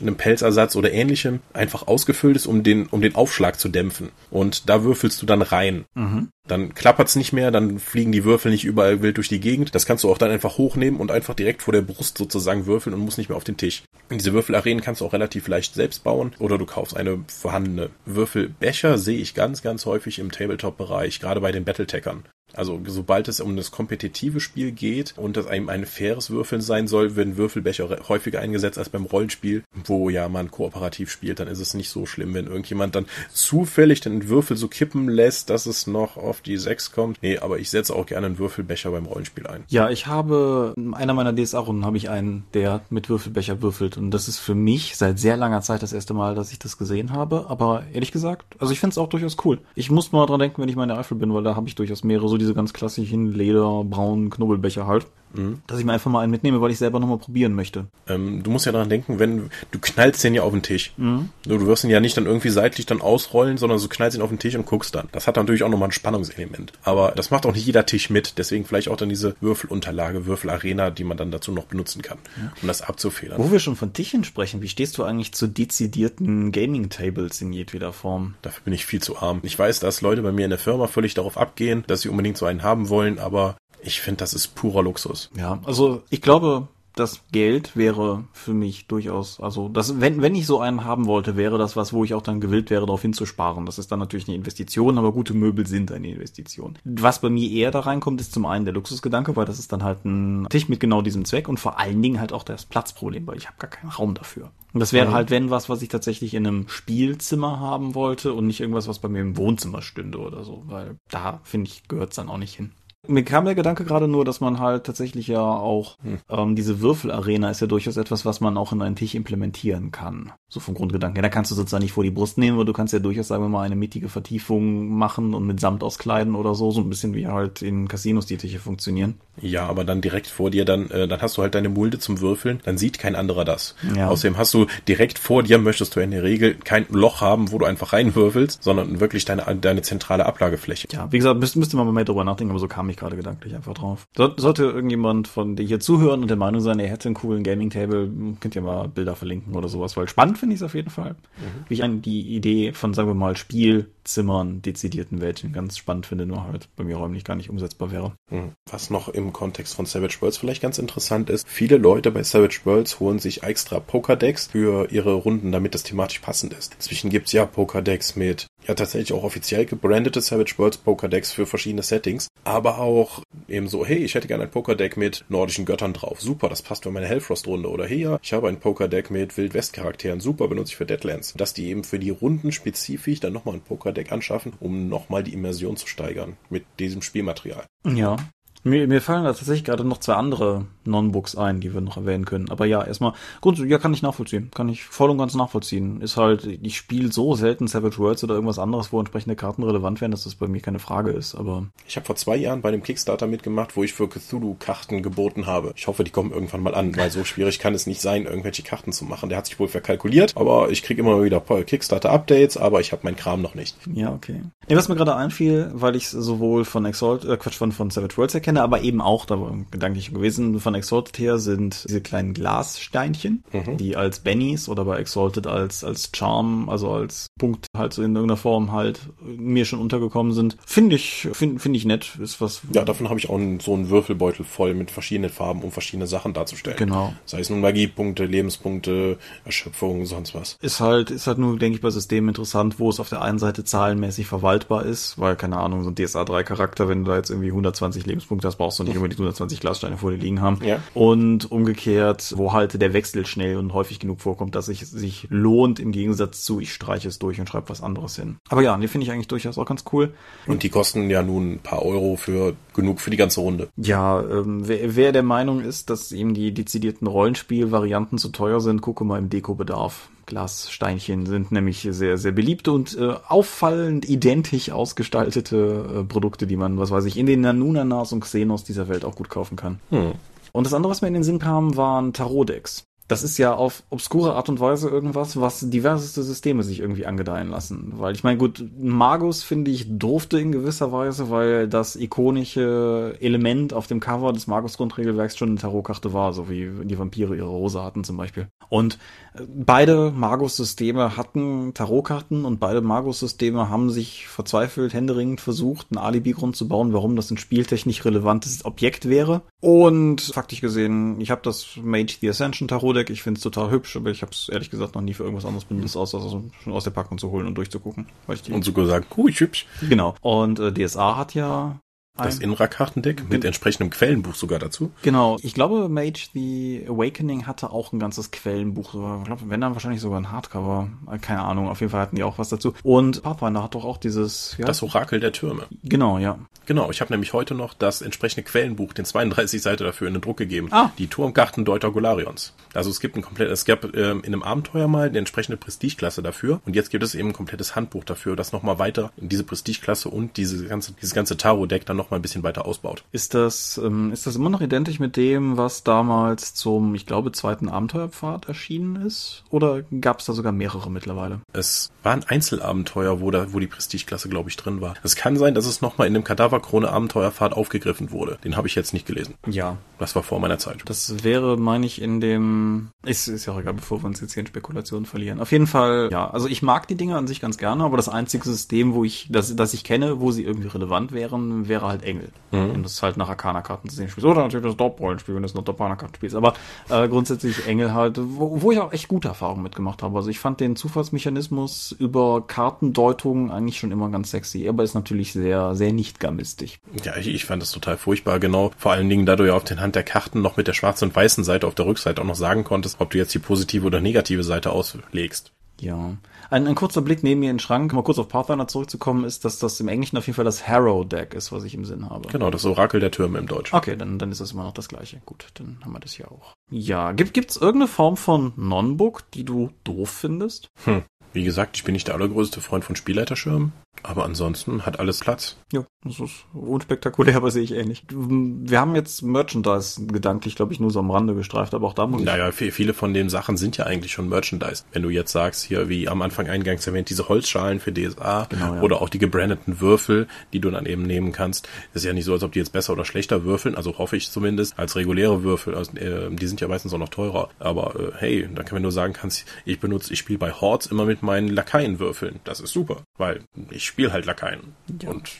[0.00, 4.10] einem Pelzersatz oder ähnlichem einfach ausgefüllt ist, um den, um den Aufschlag zu dämpfen.
[4.30, 5.84] Und da würfelst du dann rein.
[5.94, 6.28] Mhm.
[6.48, 9.74] Dann klappert's nicht mehr, dann fliegen die Würfel nicht überall wild durch die Gegend.
[9.74, 12.94] Das kannst du auch dann einfach hochnehmen und einfach direkt vor der Brust sozusagen würfeln
[12.94, 13.82] und musst nicht mehr auf den Tisch.
[14.10, 17.90] Und diese Würfelarenen kannst du auch relativ leicht selbst bauen oder du kaufst eine vorhandene
[18.06, 22.24] Würfelbecher, sehe ich ganz, ganz häufig im Tabletop-Bereich, gerade bei den Battleteckern.
[22.54, 26.86] Also sobald es um das kompetitive Spiel geht und das einem ein faires Würfeln sein
[26.86, 31.60] soll, werden Würfelbecher häufiger eingesetzt als beim Rollenspiel, wo ja man kooperativ spielt, dann ist
[31.60, 35.86] es nicht so schlimm, wenn irgendjemand dann zufällig den Würfel so kippen lässt, dass es
[35.86, 37.22] noch auf die 6 kommt.
[37.22, 39.64] Nee, aber ich setze auch gerne einen Würfelbecher beim Rollenspiel ein.
[39.68, 44.10] Ja, ich habe, in einer meiner DSA-Runden habe ich einen, der mit Würfelbecher würfelt und
[44.10, 47.12] das ist für mich seit sehr langer Zeit das erste Mal, dass ich das gesehen
[47.12, 49.58] habe, aber ehrlich gesagt, also ich finde es auch durchaus cool.
[49.74, 52.04] Ich muss mal dran denken, wenn ich meine Eifel bin, weil da habe ich durchaus
[52.04, 55.06] mehrere so diese ganz klassischen Leder, braunen Knubbelbecher halt.
[55.34, 55.62] Mhm.
[55.66, 57.86] Dass ich mir einfach mal einen mitnehme, weil ich selber nochmal probieren möchte.
[58.08, 60.92] Ähm, du musst ja daran denken, wenn du knallst den ja auf den Tisch.
[60.96, 61.30] Mhm.
[61.46, 64.28] Du wirst ihn ja nicht dann irgendwie seitlich dann ausrollen, sondern du knallst ihn auf
[64.28, 65.08] den Tisch und guckst dann.
[65.12, 66.72] Das hat natürlich auch nochmal ein Spannungselement.
[66.82, 68.38] Aber das macht auch nicht jeder Tisch mit.
[68.38, 72.52] Deswegen vielleicht auch dann diese Würfelunterlage, Würfelarena, die man dann dazu noch benutzen kann, ja.
[72.60, 73.38] um das abzufedern.
[73.38, 77.92] Wo wir schon von Tischen sprechen, wie stehst du eigentlich zu dezidierten Gaming-Tables in jedweder
[77.92, 78.34] Form?
[78.42, 79.40] Dafür bin ich viel zu arm.
[79.42, 82.36] Ich weiß, dass Leute bei mir in der Firma völlig darauf abgehen, dass sie unbedingt
[82.36, 85.30] so einen haben wollen, aber ich finde, das ist purer Luxus.
[85.36, 90.46] Ja, also ich glaube, das Geld wäre für mich durchaus, also das, wenn, wenn ich
[90.46, 93.64] so einen haben wollte, wäre das was, wo ich auch dann gewillt wäre, darauf hinzusparen.
[93.64, 96.78] Das ist dann natürlich eine Investition, aber gute Möbel sind eine Investition.
[96.84, 99.82] Was bei mir eher da reinkommt, ist zum einen der Luxusgedanke, weil das ist dann
[99.82, 103.26] halt ein Tisch mit genau diesem Zweck und vor allen Dingen halt auch das Platzproblem,
[103.26, 104.50] weil ich habe gar keinen Raum dafür.
[104.74, 105.12] Und das wäre mhm.
[105.12, 108.98] halt, wenn was, was ich tatsächlich in einem Spielzimmer haben wollte und nicht irgendwas, was
[108.98, 112.38] bei mir im Wohnzimmer stünde oder so, weil da, finde ich, gehört es dann auch
[112.38, 112.72] nicht hin.
[113.08, 116.18] Mir kam der Gedanke gerade nur, dass man halt tatsächlich ja auch hm.
[116.30, 120.30] ähm, diese Würfelarena ist ja durchaus etwas, was man auch in einen Tisch implementieren kann.
[120.48, 121.16] So vom Grundgedanken.
[121.16, 123.26] Ja, da kannst du sozusagen nicht vor die Brust nehmen, aber du kannst ja durchaus,
[123.26, 126.90] sagen wir mal, eine mittige Vertiefung machen und mit Samt auskleiden oder so, so ein
[126.90, 129.14] bisschen wie halt in Casinos die Tische funktionieren.
[129.40, 132.20] Ja, aber dann direkt vor dir, dann, äh, dann hast du halt deine Mulde zum
[132.20, 133.74] Würfeln, dann sieht kein anderer das.
[133.96, 134.08] Ja.
[134.08, 137.58] Außerdem hast du direkt vor dir, möchtest du in der Regel kein Loch haben, wo
[137.58, 140.86] du einfach reinwürfelst, sondern wirklich deine, deine zentrale Ablagefläche.
[140.92, 143.16] Ja, wie gesagt, müsste, müsste man mal mehr drüber nachdenken, aber so kam ich gerade
[143.16, 144.06] gedanklich einfach drauf.
[144.16, 147.42] So, sollte irgendjemand von dir hier zuhören und der Meinung sein, er hätte einen coolen
[147.42, 150.90] Gaming-Table, könnt ihr mal Bilder verlinken oder sowas, weil spannend finde ich es auf jeden
[150.90, 151.10] Fall.
[151.10, 151.64] Mhm.
[151.68, 156.26] Wie ich die Idee von, sagen wir mal, Spiel Zimmern dezidierten Welten ganz spannend finde,
[156.26, 158.12] nur halt bei mir räumlich gar nicht umsetzbar wäre.
[158.28, 158.52] Hm.
[158.70, 162.60] Was noch im Kontext von Savage Worlds vielleicht ganz interessant ist, viele Leute bei Savage
[162.64, 166.74] Worlds holen sich extra Pokédex für ihre Runden, damit das thematisch passend ist.
[166.74, 171.82] Inzwischen gibt's ja Pokédex mit ja tatsächlich auch offiziell gebrandete Savage Worlds Pokédex für verschiedene
[171.82, 176.20] Settings, aber auch eben so, hey, ich hätte gerne ein Pokédeck mit nordischen Göttern drauf.
[176.20, 177.68] Super, das passt für meine Hellfrost-Runde.
[177.68, 180.20] Oder hey, ja, ich habe ein Pokédeck mit Wild-West-Charakteren.
[180.20, 181.34] Super, benutze ich für Deadlands.
[181.34, 185.32] Dass die eben für die Runden spezifisch dann nochmal ein Pokédeck anschaffen, um nochmal die
[185.32, 187.64] Immersion zu steigern mit diesem Spielmaterial.
[187.84, 188.16] Ja,
[188.64, 192.50] mir, mir fallen tatsächlich gerade noch zwei andere Non-Books ein, die wir noch erwähnen können.
[192.50, 194.50] Aber ja, erstmal, grundsätzlich, ja, kann ich nachvollziehen.
[194.54, 196.00] Kann ich voll und ganz nachvollziehen.
[196.00, 200.00] Ist halt, ich spiele so selten Savage Worlds oder irgendwas anderes, wo entsprechende Karten relevant
[200.00, 201.34] wären, dass das bei mir keine Frage ist.
[201.34, 205.46] Aber ich habe vor zwei Jahren bei dem Kickstarter mitgemacht, wo ich für Cthulhu-Karten geboten
[205.46, 205.72] habe.
[205.76, 208.62] Ich hoffe, die kommen irgendwann mal an, weil so schwierig kann es nicht sein, irgendwelche
[208.62, 209.28] Karten zu machen.
[209.28, 213.16] Der hat sich wohl verkalkuliert, aber ich kriege immer wieder Kickstarter-Updates, aber ich habe meinen
[213.16, 213.76] Kram noch nicht.
[213.92, 214.42] Ja, okay.
[214.68, 218.16] Nee, was mir gerade einfiel, weil ich sowohl von Exalt, äh, Quatsch, von, von Savage
[218.16, 222.34] Worlds erkenne, aber eben auch, da war gedanklich gewesen, von Exalted her sind diese kleinen
[222.34, 223.76] Glassteinchen, mhm.
[223.76, 228.14] die als Bennies oder bei Exalted als, als Charm, also als Punkt halt so in
[228.14, 230.56] irgendeiner Form halt mir schon untergekommen sind.
[230.66, 232.62] Finde ich, finde find ich nett, ist was.
[232.72, 236.06] Ja, davon habe ich auch einen, so einen Würfelbeutel voll mit verschiedenen Farben, um verschiedene
[236.06, 236.78] Sachen darzustellen.
[236.78, 237.12] Genau.
[237.24, 240.58] Sei es nun Magiepunkte, Lebenspunkte, Erschöpfung, sonst was.
[240.60, 243.38] Ist halt, ist halt nur, denke ich, bei Systemen interessant, wo es auf der einen
[243.38, 247.16] Seite zahlenmäßig verwaltbar ist, weil, keine Ahnung, so ein DSA 3 Charakter, wenn du da
[247.16, 250.40] jetzt irgendwie 120 Lebenspunkte hast, brauchst du nicht immer die 120 Glassteine vor dir liegen
[250.40, 250.58] haben.
[250.62, 250.80] Ja.
[250.94, 255.80] Und umgekehrt, wo halt der Wechsel schnell und häufig genug vorkommt, dass es sich lohnt,
[255.80, 258.36] im Gegensatz zu, ich streiche es durch und schreibe was anderes hin.
[258.48, 260.14] Aber ja, die finde ich eigentlich durchaus auch ganz cool.
[260.46, 263.68] Und die kosten ja nun ein paar Euro für genug für die ganze Runde.
[263.76, 268.80] Ja, ähm, wer, wer der Meinung ist, dass eben die dezidierten Rollenspielvarianten zu teuer sind,
[268.80, 270.08] gucke mal im Dekobedarf.
[270.26, 276.78] Glassteinchen sind nämlich sehr, sehr beliebte und äh, auffallend identisch ausgestaltete äh, Produkte, die man,
[276.78, 279.80] was weiß ich, in den Nanunanas und Xenos dieser Welt auch gut kaufen kann.
[279.90, 280.12] Hm.
[280.52, 283.82] Und das andere, was mir in den Sinn kam, waren Tarot-Decks das ist ja auf
[283.90, 287.92] obskure Art und Weise irgendwas, was diverseste Systeme sich irgendwie angedeihen lassen.
[287.96, 293.74] Weil ich meine, gut, Magus finde ich durfte in gewisser Weise, weil das ikonische Element
[293.74, 297.82] auf dem Cover des Magus-Grundregelwerks schon eine Tarotkarte war, so wie die Vampire ihre Rose
[297.82, 298.48] hatten zum Beispiel.
[298.68, 298.98] Und
[299.34, 306.56] äh, beide Magus-Systeme hatten Tarotkarten und beide Magus-Systeme haben sich verzweifelt, händeringend versucht, einen Alibi-Grund
[306.56, 309.42] zu bauen, warum das ein spieltechnisch relevantes Objekt wäre.
[309.60, 313.10] Und faktisch gesehen, ich habe das Mage the Ascension Tarot Deck.
[313.10, 315.44] Ich finde es total hübsch, aber ich habe es ehrlich gesagt noch nie für irgendwas
[315.44, 318.06] anderes benutzt, außer so schon aus der Packung zu holen und durchzugucken.
[318.26, 319.66] Weil ich die und sogar sagen, cool, hübsch.
[319.88, 320.14] Genau.
[320.20, 321.80] Und äh, DSA hat ja
[322.16, 324.92] das Inra-Kartendeck mit entsprechendem Quellenbuch sogar dazu.
[325.02, 325.38] Genau.
[325.42, 328.94] Ich glaube, Mage the Awakening hatte auch ein ganzes Quellenbuch.
[329.20, 330.90] Ich glaube, wenn dann wahrscheinlich sogar ein Hardcover.
[331.22, 331.68] Keine Ahnung.
[331.68, 332.74] Auf jeden Fall hatten die auch was dazu.
[332.82, 334.56] Und Pathfinder hat doch auch dieses...
[334.58, 334.66] Ja?
[334.66, 335.66] Das Orakel der Türme.
[335.82, 336.38] Genau, ja.
[336.66, 336.90] Genau.
[336.90, 340.36] Ich habe nämlich heute noch das entsprechende Quellenbuch, den 32 Seite dafür in den Druck
[340.36, 340.68] gegeben.
[340.70, 340.90] Ah.
[340.98, 342.52] Die Turmkarten Deuter Golarions.
[342.74, 346.22] Also es gibt ein komplett, es gab ähm, in einem Abenteuer mal eine entsprechende Prestigeklasse
[346.22, 346.60] dafür.
[346.66, 350.10] Und jetzt gibt es eben ein komplettes Handbuch dafür, das nochmal weiter in diese Prestigeklasse
[350.10, 353.04] und diese ganze, dieses ganze Tarot-Deck dann noch mal ein bisschen weiter ausbaut.
[353.12, 357.32] Ist das, ähm, ist das immer noch identisch mit dem, was damals zum, ich glaube,
[357.32, 359.44] zweiten Abenteuerpfad erschienen ist?
[359.50, 361.40] Oder gab es da sogar mehrere mittlerweile?
[361.52, 364.94] Es war ein Einzelabenteuer, wo, da, wo die Prestigeklasse, glaube ich, drin war.
[365.02, 368.38] Es kann sein, dass es nochmal in dem Kadaverkrone Abenteuerpfad aufgegriffen wurde.
[368.44, 369.34] Den habe ich jetzt nicht gelesen.
[369.46, 369.76] Ja.
[369.98, 370.82] Das war vor meiner Zeit.
[370.86, 372.88] Das wäre, meine ich, in dem.
[373.04, 375.40] Ist, ist ja auch egal, bevor wir uns jetzt hier in Spekulationen verlieren.
[375.40, 376.28] Auf jeden Fall, ja.
[376.28, 379.28] Also ich mag die Dinge an sich ganz gerne, aber das einzige System, wo ich,
[379.30, 382.30] das, das ich kenne, wo sie irgendwie relevant wären, wäre halt Engel.
[382.50, 382.70] Mhm.
[382.70, 384.26] Und das ist halt nach Arcana-Karten zu sehen spielst.
[384.26, 386.36] Oder natürlich das Top-Rollenspiel, wenn du es Arcana-Karten spielst.
[386.36, 386.54] Aber
[386.88, 390.16] äh, grundsätzlich Engel halt, wo, wo ich auch echt gute Erfahrungen mitgemacht habe.
[390.16, 394.68] Also ich fand den Zufallsmechanismus über Kartendeutungen eigentlich schon immer ganz sexy.
[394.68, 396.80] Aber ist natürlich sehr, sehr nicht gamistig.
[397.04, 398.70] Ja, ich, ich fand das total furchtbar, genau.
[398.76, 401.08] Vor allen Dingen, da du ja auf den Hand der Karten noch mit der schwarzen
[401.08, 403.86] und weißen Seite auf der Rückseite auch noch sagen konntest, ob du jetzt die positive
[403.86, 405.52] oder negative Seite auslegst.
[405.82, 406.16] Ja.
[406.48, 409.44] Ein, ein kurzer Blick neben mir in den Schrank, mal kurz auf Pathfinder zurückzukommen, ist,
[409.44, 412.28] dass das im Englischen auf jeden Fall das Harrow-Deck ist, was ich im Sinn habe.
[412.28, 413.74] Genau, das Orakel der Türme im Deutschen.
[413.74, 415.20] Okay, dann, dann ist das immer noch das gleiche.
[415.26, 416.54] Gut, dann haben wir das hier auch.
[416.70, 420.68] Ja, gibt gibt's irgendeine Form von Non-Book, die du doof findest?
[420.84, 421.02] Hm.
[421.32, 423.72] Wie gesagt, ich bin nicht der allergrößte Freund von Spielleiterschirmen.
[424.02, 425.56] Aber ansonsten hat alles Platz.
[425.72, 428.04] Ja, das ist unspektakulär, aber sehe ich ähnlich.
[428.10, 432.06] Wir haben jetzt Merchandise gedanklich, glaube ich, nur so am Rande gestreift, aber auch da
[432.06, 432.26] muss ich.
[432.26, 434.84] Naja, viele von den Sachen sind ja eigentlich schon Merchandise.
[434.92, 438.74] Wenn du jetzt sagst, hier, wie am Anfang eingangs erwähnt, diese Holzschalen für DSA genau,
[438.74, 438.82] ja.
[438.82, 441.68] oder auch die gebrandeten Würfel, die du dann eben nehmen kannst.
[441.94, 444.30] ist ja nicht so, als ob die jetzt besser oder schlechter würfeln, also hoffe ich
[444.30, 445.74] zumindest, als reguläre Würfel.
[445.76, 447.50] Also, äh, die sind ja meistens auch noch teurer.
[447.60, 450.88] Aber äh, hey, da kann man nur sagen kannst, ich benutze, ich spiele bei Hordes
[450.88, 452.40] immer mit meinen Lakaienwürfeln.
[452.44, 454.74] Das ist super, weil ich ich spiele halt Lakaien.
[455.02, 455.10] Ja.
[455.10, 455.30] Und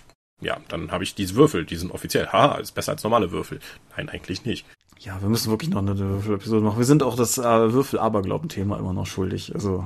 [0.41, 2.27] ja, dann habe ich diese Würfel, die sind offiziell.
[2.27, 3.61] Haha, ist besser als normale Würfel.
[3.97, 4.67] Nein, eigentlich nicht.
[4.99, 6.79] Ja, wir müssen wirklich noch eine Würfel-Episode machen.
[6.79, 9.53] Wir sind auch das äh, Würfel-Aberglauben-Thema immer noch schuldig.
[9.55, 9.85] Also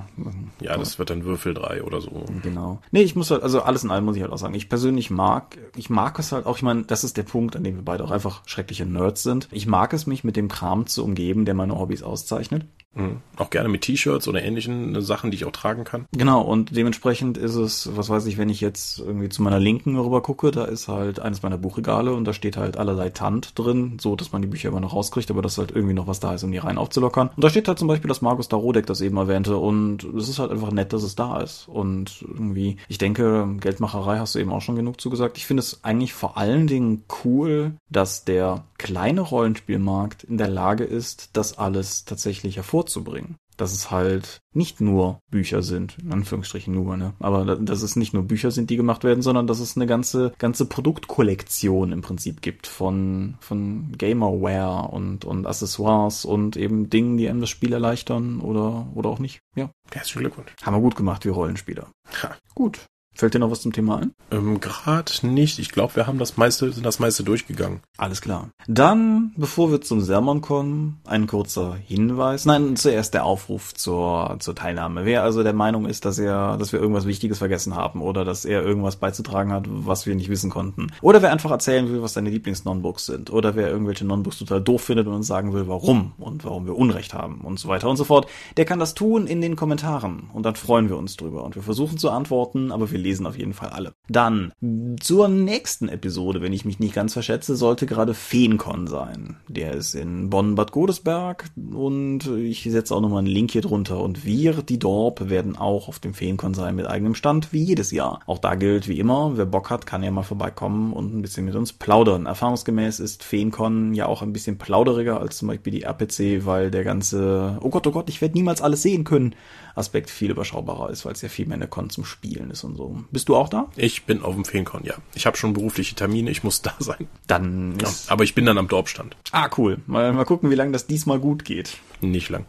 [0.60, 2.24] ja, das wird dann Würfel 3 oder so.
[2.42, 2.82] Genau.
[2.90, 5.10] Nee, ich muss halt, also alles in allem muss ich halt auch sagen, ich persönlich
[5.10, 7.84] mag, ich mag es halt auch, ich meine, das ist der Punkt, an dem wir
[7.84, 9.48] beide auch einfach schreckliche Nerds sind.
[9.52, 12.66] Ich mag es, mich mit dem Kram zu umgeben, der meine Hobbys auszeichnet.
[12.96, 13.18] Mhm.
[13.36, 16.06] Auch gerne mit T-Shirts oder ähnlichen Sachen, die ich auch tragen kann.
[16.12, 19.98] Genau, und dementsprechend ist es, was weiß ich, wenn ich jetzt irgendwie zu meiner Linken
[19.98, 23.98] rüber gucke, da ist halt eines meiner Buchregale und da steht halt allerlei Tant drin,
[24.00, 26.34] so dass man die Bücher immer noch rauskriegt, aber dass halt irgendwie noch was da
[26.34, 27.30] ist, um die rein aufzulockern.
[27.36, 30.38] Und da steht halt zum Beispiel das Markus Darodek, das eben erwähnte, und es ist
[30.38, 31.68] halt einfach nett, dass es da ist.
[31.68, 35.36] Und irgendwie, ich denke, Geldmacherei hast du eben auch schon genug zugesagt.
[35.36, 40.84] Ich finde es eigentlich vor allen Dingen cool, dass der kleine Rollenspielmarkt in der Lage
[40.84, 42.56] ist, das alles tatsächlich
[42.86, 47.14] hervorzubringen dass es halt nicht nur Bücher sind, in Anführungsstrichen nur, ne?
[47.20, 50.34] Aber dass es nicht nur Bücher sind, die gemacht werden, sondern dass es eine ganze,
[50.38, 57.30] ganze Produktkollektion im Prinzip gibt von, von Gamerware und, und Accessoires und eben Dingen, die
[57.30, 59.40] einem das Spiel erleichtern oder, oder auch nicht.
[59.54, 59.70] Ja.
[59.90, 60.54] Herzlichen Glückwunsch.
[60.62, 61.88] Haben wir gut gemacht, wie Rollenspieler.
[62.22, 62.36] Ha.
[62.54, 62.84] Gut.
[63.16, 64.12] Fällt dir noch was zum Thema ein?
[64.30, 65.58] Ähm, Gerade nicht.
[65.58, 67.80] Ich glaube, wir haben das meiste, sind das meiste durchgegangen.
[67.96, 68.50] Alles klar.
[68.68, 72.44] Dann, bevor wir zum Sermon kommen, ein kurzer Hinweis.
[72.44, 75.06] Nein, zuerst der Aufruf zur, zur Teilnahme.
[75.06, 78.44] Wer also der Meinung ist, dass er, dass wir irgendwas Wichtiges vergessen haben oder dass
[78.44, 80.88] er irgendwas beizutragen hat, was wir nicht wissen konnten.
[81.00, 83.30] Oder wer einfach erzählen will, was seine Lieblings-Nonbooks sind.
[83.30, 86.76] Oder wer irgendwelche Nonbooks total doof findet und uns sagen will, warum und warum wir
[86.76, 88.26] Unrecht haben und so weiter und so fort.
[88.58, 90.28] Der kann das tun in den Kommentaren.
[90.34, 91.44] Und dann freuen wir uns drüber.
[91.44, 93.94] Und wir versuchen zu antworten, aber wir lesen auf jeden Fall alle.
[94.08, 94.52] Dann
[95.00, 99.36] zur nächsten Episode, wenn ich mich nicht ganz verschätze, sollte gerade Feencon sein.
[99.48, 104.00] Der ist in Bonn-Bad Godesberg und ich setze auch nochmal einen Link hier drunter.
[104.00, 107.90] Und wir, die Dorp, werden auch auf dem Feencon sein mit eigenem Stand, wie jedes
[107.92, 108.20] Jahr.
[108.26, 111.44] Auch da gilt wie immer, wer Bock hat, kann ja mal vorbeikommen und ein bisschen
[111.44, 112.26] mit uns plaudern.
[112.26, 116.84] Erfahrungsgemäß ist Feencon ja auch ein bisschen plauderiger als zum Beispiel die RPC, weil der
[116.84, 119.34] ganze, oh Gott, oh Gott, ich werde niemals alles sehen können,
[119.76, 122.76] Aspekt viel überschaubarer ist, weil es ja viel mehr eine Con zum Spielen ist und
[122.76, 122.95] so.
[123.10, 123.70] Bist du auch da?
[123.76, 124.94] Ich bin auf dem Feencon, ja.
[125.14, 127.08] Ich habe schon berufliche Termine, ich muss da sein.
[127.26, 129.16] Dann ja, aber ich bin dann am Dorfstand.
[129.32, 129.78] Ah, cool.
[129.86, 131.78] Mal, mal gucken, wie lange das diesmal gut geht.
[132.00, 132.46] Nicht lang.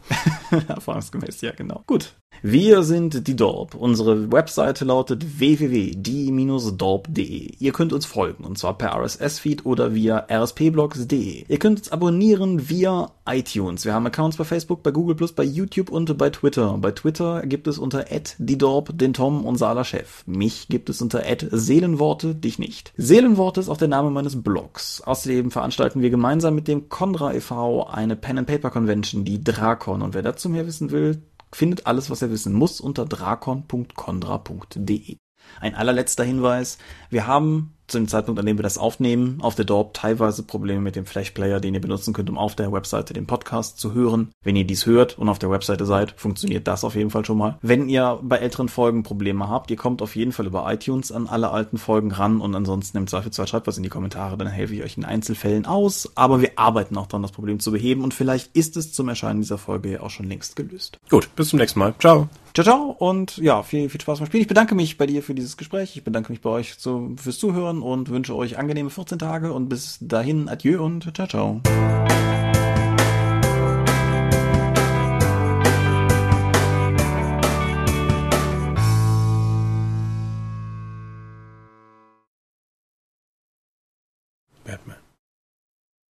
[0.67, 1.83] Erfahrungsgemäß, ja, genau.
[1.87, 2.13] Gut.
[2.43, 3.73] Wir sind die Dorp.
[3.73, 7.55] Unsere Webseite lautet www.die-dorp.de.
[7.59, 11.45] Ihr könnt uns folgen, und zwar per RSS-Feed oder via rspblogs.de.
[11.47, 13.85] Ihr könnt uns abonnieren via iTunes.
[13.85, 16.77] Wir haben Accounts bei Facebook, bei Google+, bei YouTube und bei Twitter.
[16.77, 18.05] Bei Twitter gibt es unter
[18.37, 20.23] die Dorp den Tom, unser aller Chef.
[20.27, 22.93] Mich gibt es unter Seelenworte, dich nicht.
[22.97, 25.01] Seelenworte ist auch der Name meines Blogs.
[25.01, 27.87] Außerdem veranstalten wir gemeinsam mit dem Condra e.V.
[27.87, 30.03] eine Pen-and-Paper-Convention, die Drakon.
[30.03, 35.17] Und wer dazu mehr wissen will, findet alles, was er wissen muss, unter drakon.condra.de.
[35.59, 36.77] Ein allerletzter Hinweis.
[37.09, 40.81] Wir haben zu dem Zeitpunkt, an dem wir das aufnehmen, auf der Dorp teilweise Probleme
[40.81, 44.29] mit dem Flash-Player, den ihr benutzen könnt, um auf der Webseite den Podcast zu hören.
[44.43, 47.37] Wenn ihr dies hört und auf der Webseite seid, funktioniert das auf jeden Fall schon
[47.37, 47.57] mal.
[47.61, 51.27] Wenn ihr bei älteren Folgen Probleme habt, ihr kommt auf jeden Fall über iTunes an
[51.27, 54.75] alle alten Folgen ran und ansonsten im Zweifelsfall schreibt was in die Kommentare, dann helfe
[54.75, 56.11] ich euch in Einzelfällen aus.
[56.15, 59.41] Aber wir arbeiten auch daran, das Problem zu beheben und vielleicht ist es zum Erscheinen
[59.41, 60.99] dieser Folge ja auch schon längst gelöst.
[61.09, 61.93] Gut, bis zum nächsten Mal.
[61.99, 62.27] Ciao.
[62.53, 64.41] Ciao, ciao und ja, viel, viel Spaß beim Spielen.
[64.41, 65.95] Ich bedanke mich bei dir für dieses Gespräch.
[65.95, 67.37] Ich bedanke mich bei euch zu, fürs
[67.81, 71.61] Und wünsche euch angenehme 14 Tage und bis dahin adieu und ciao, ciao.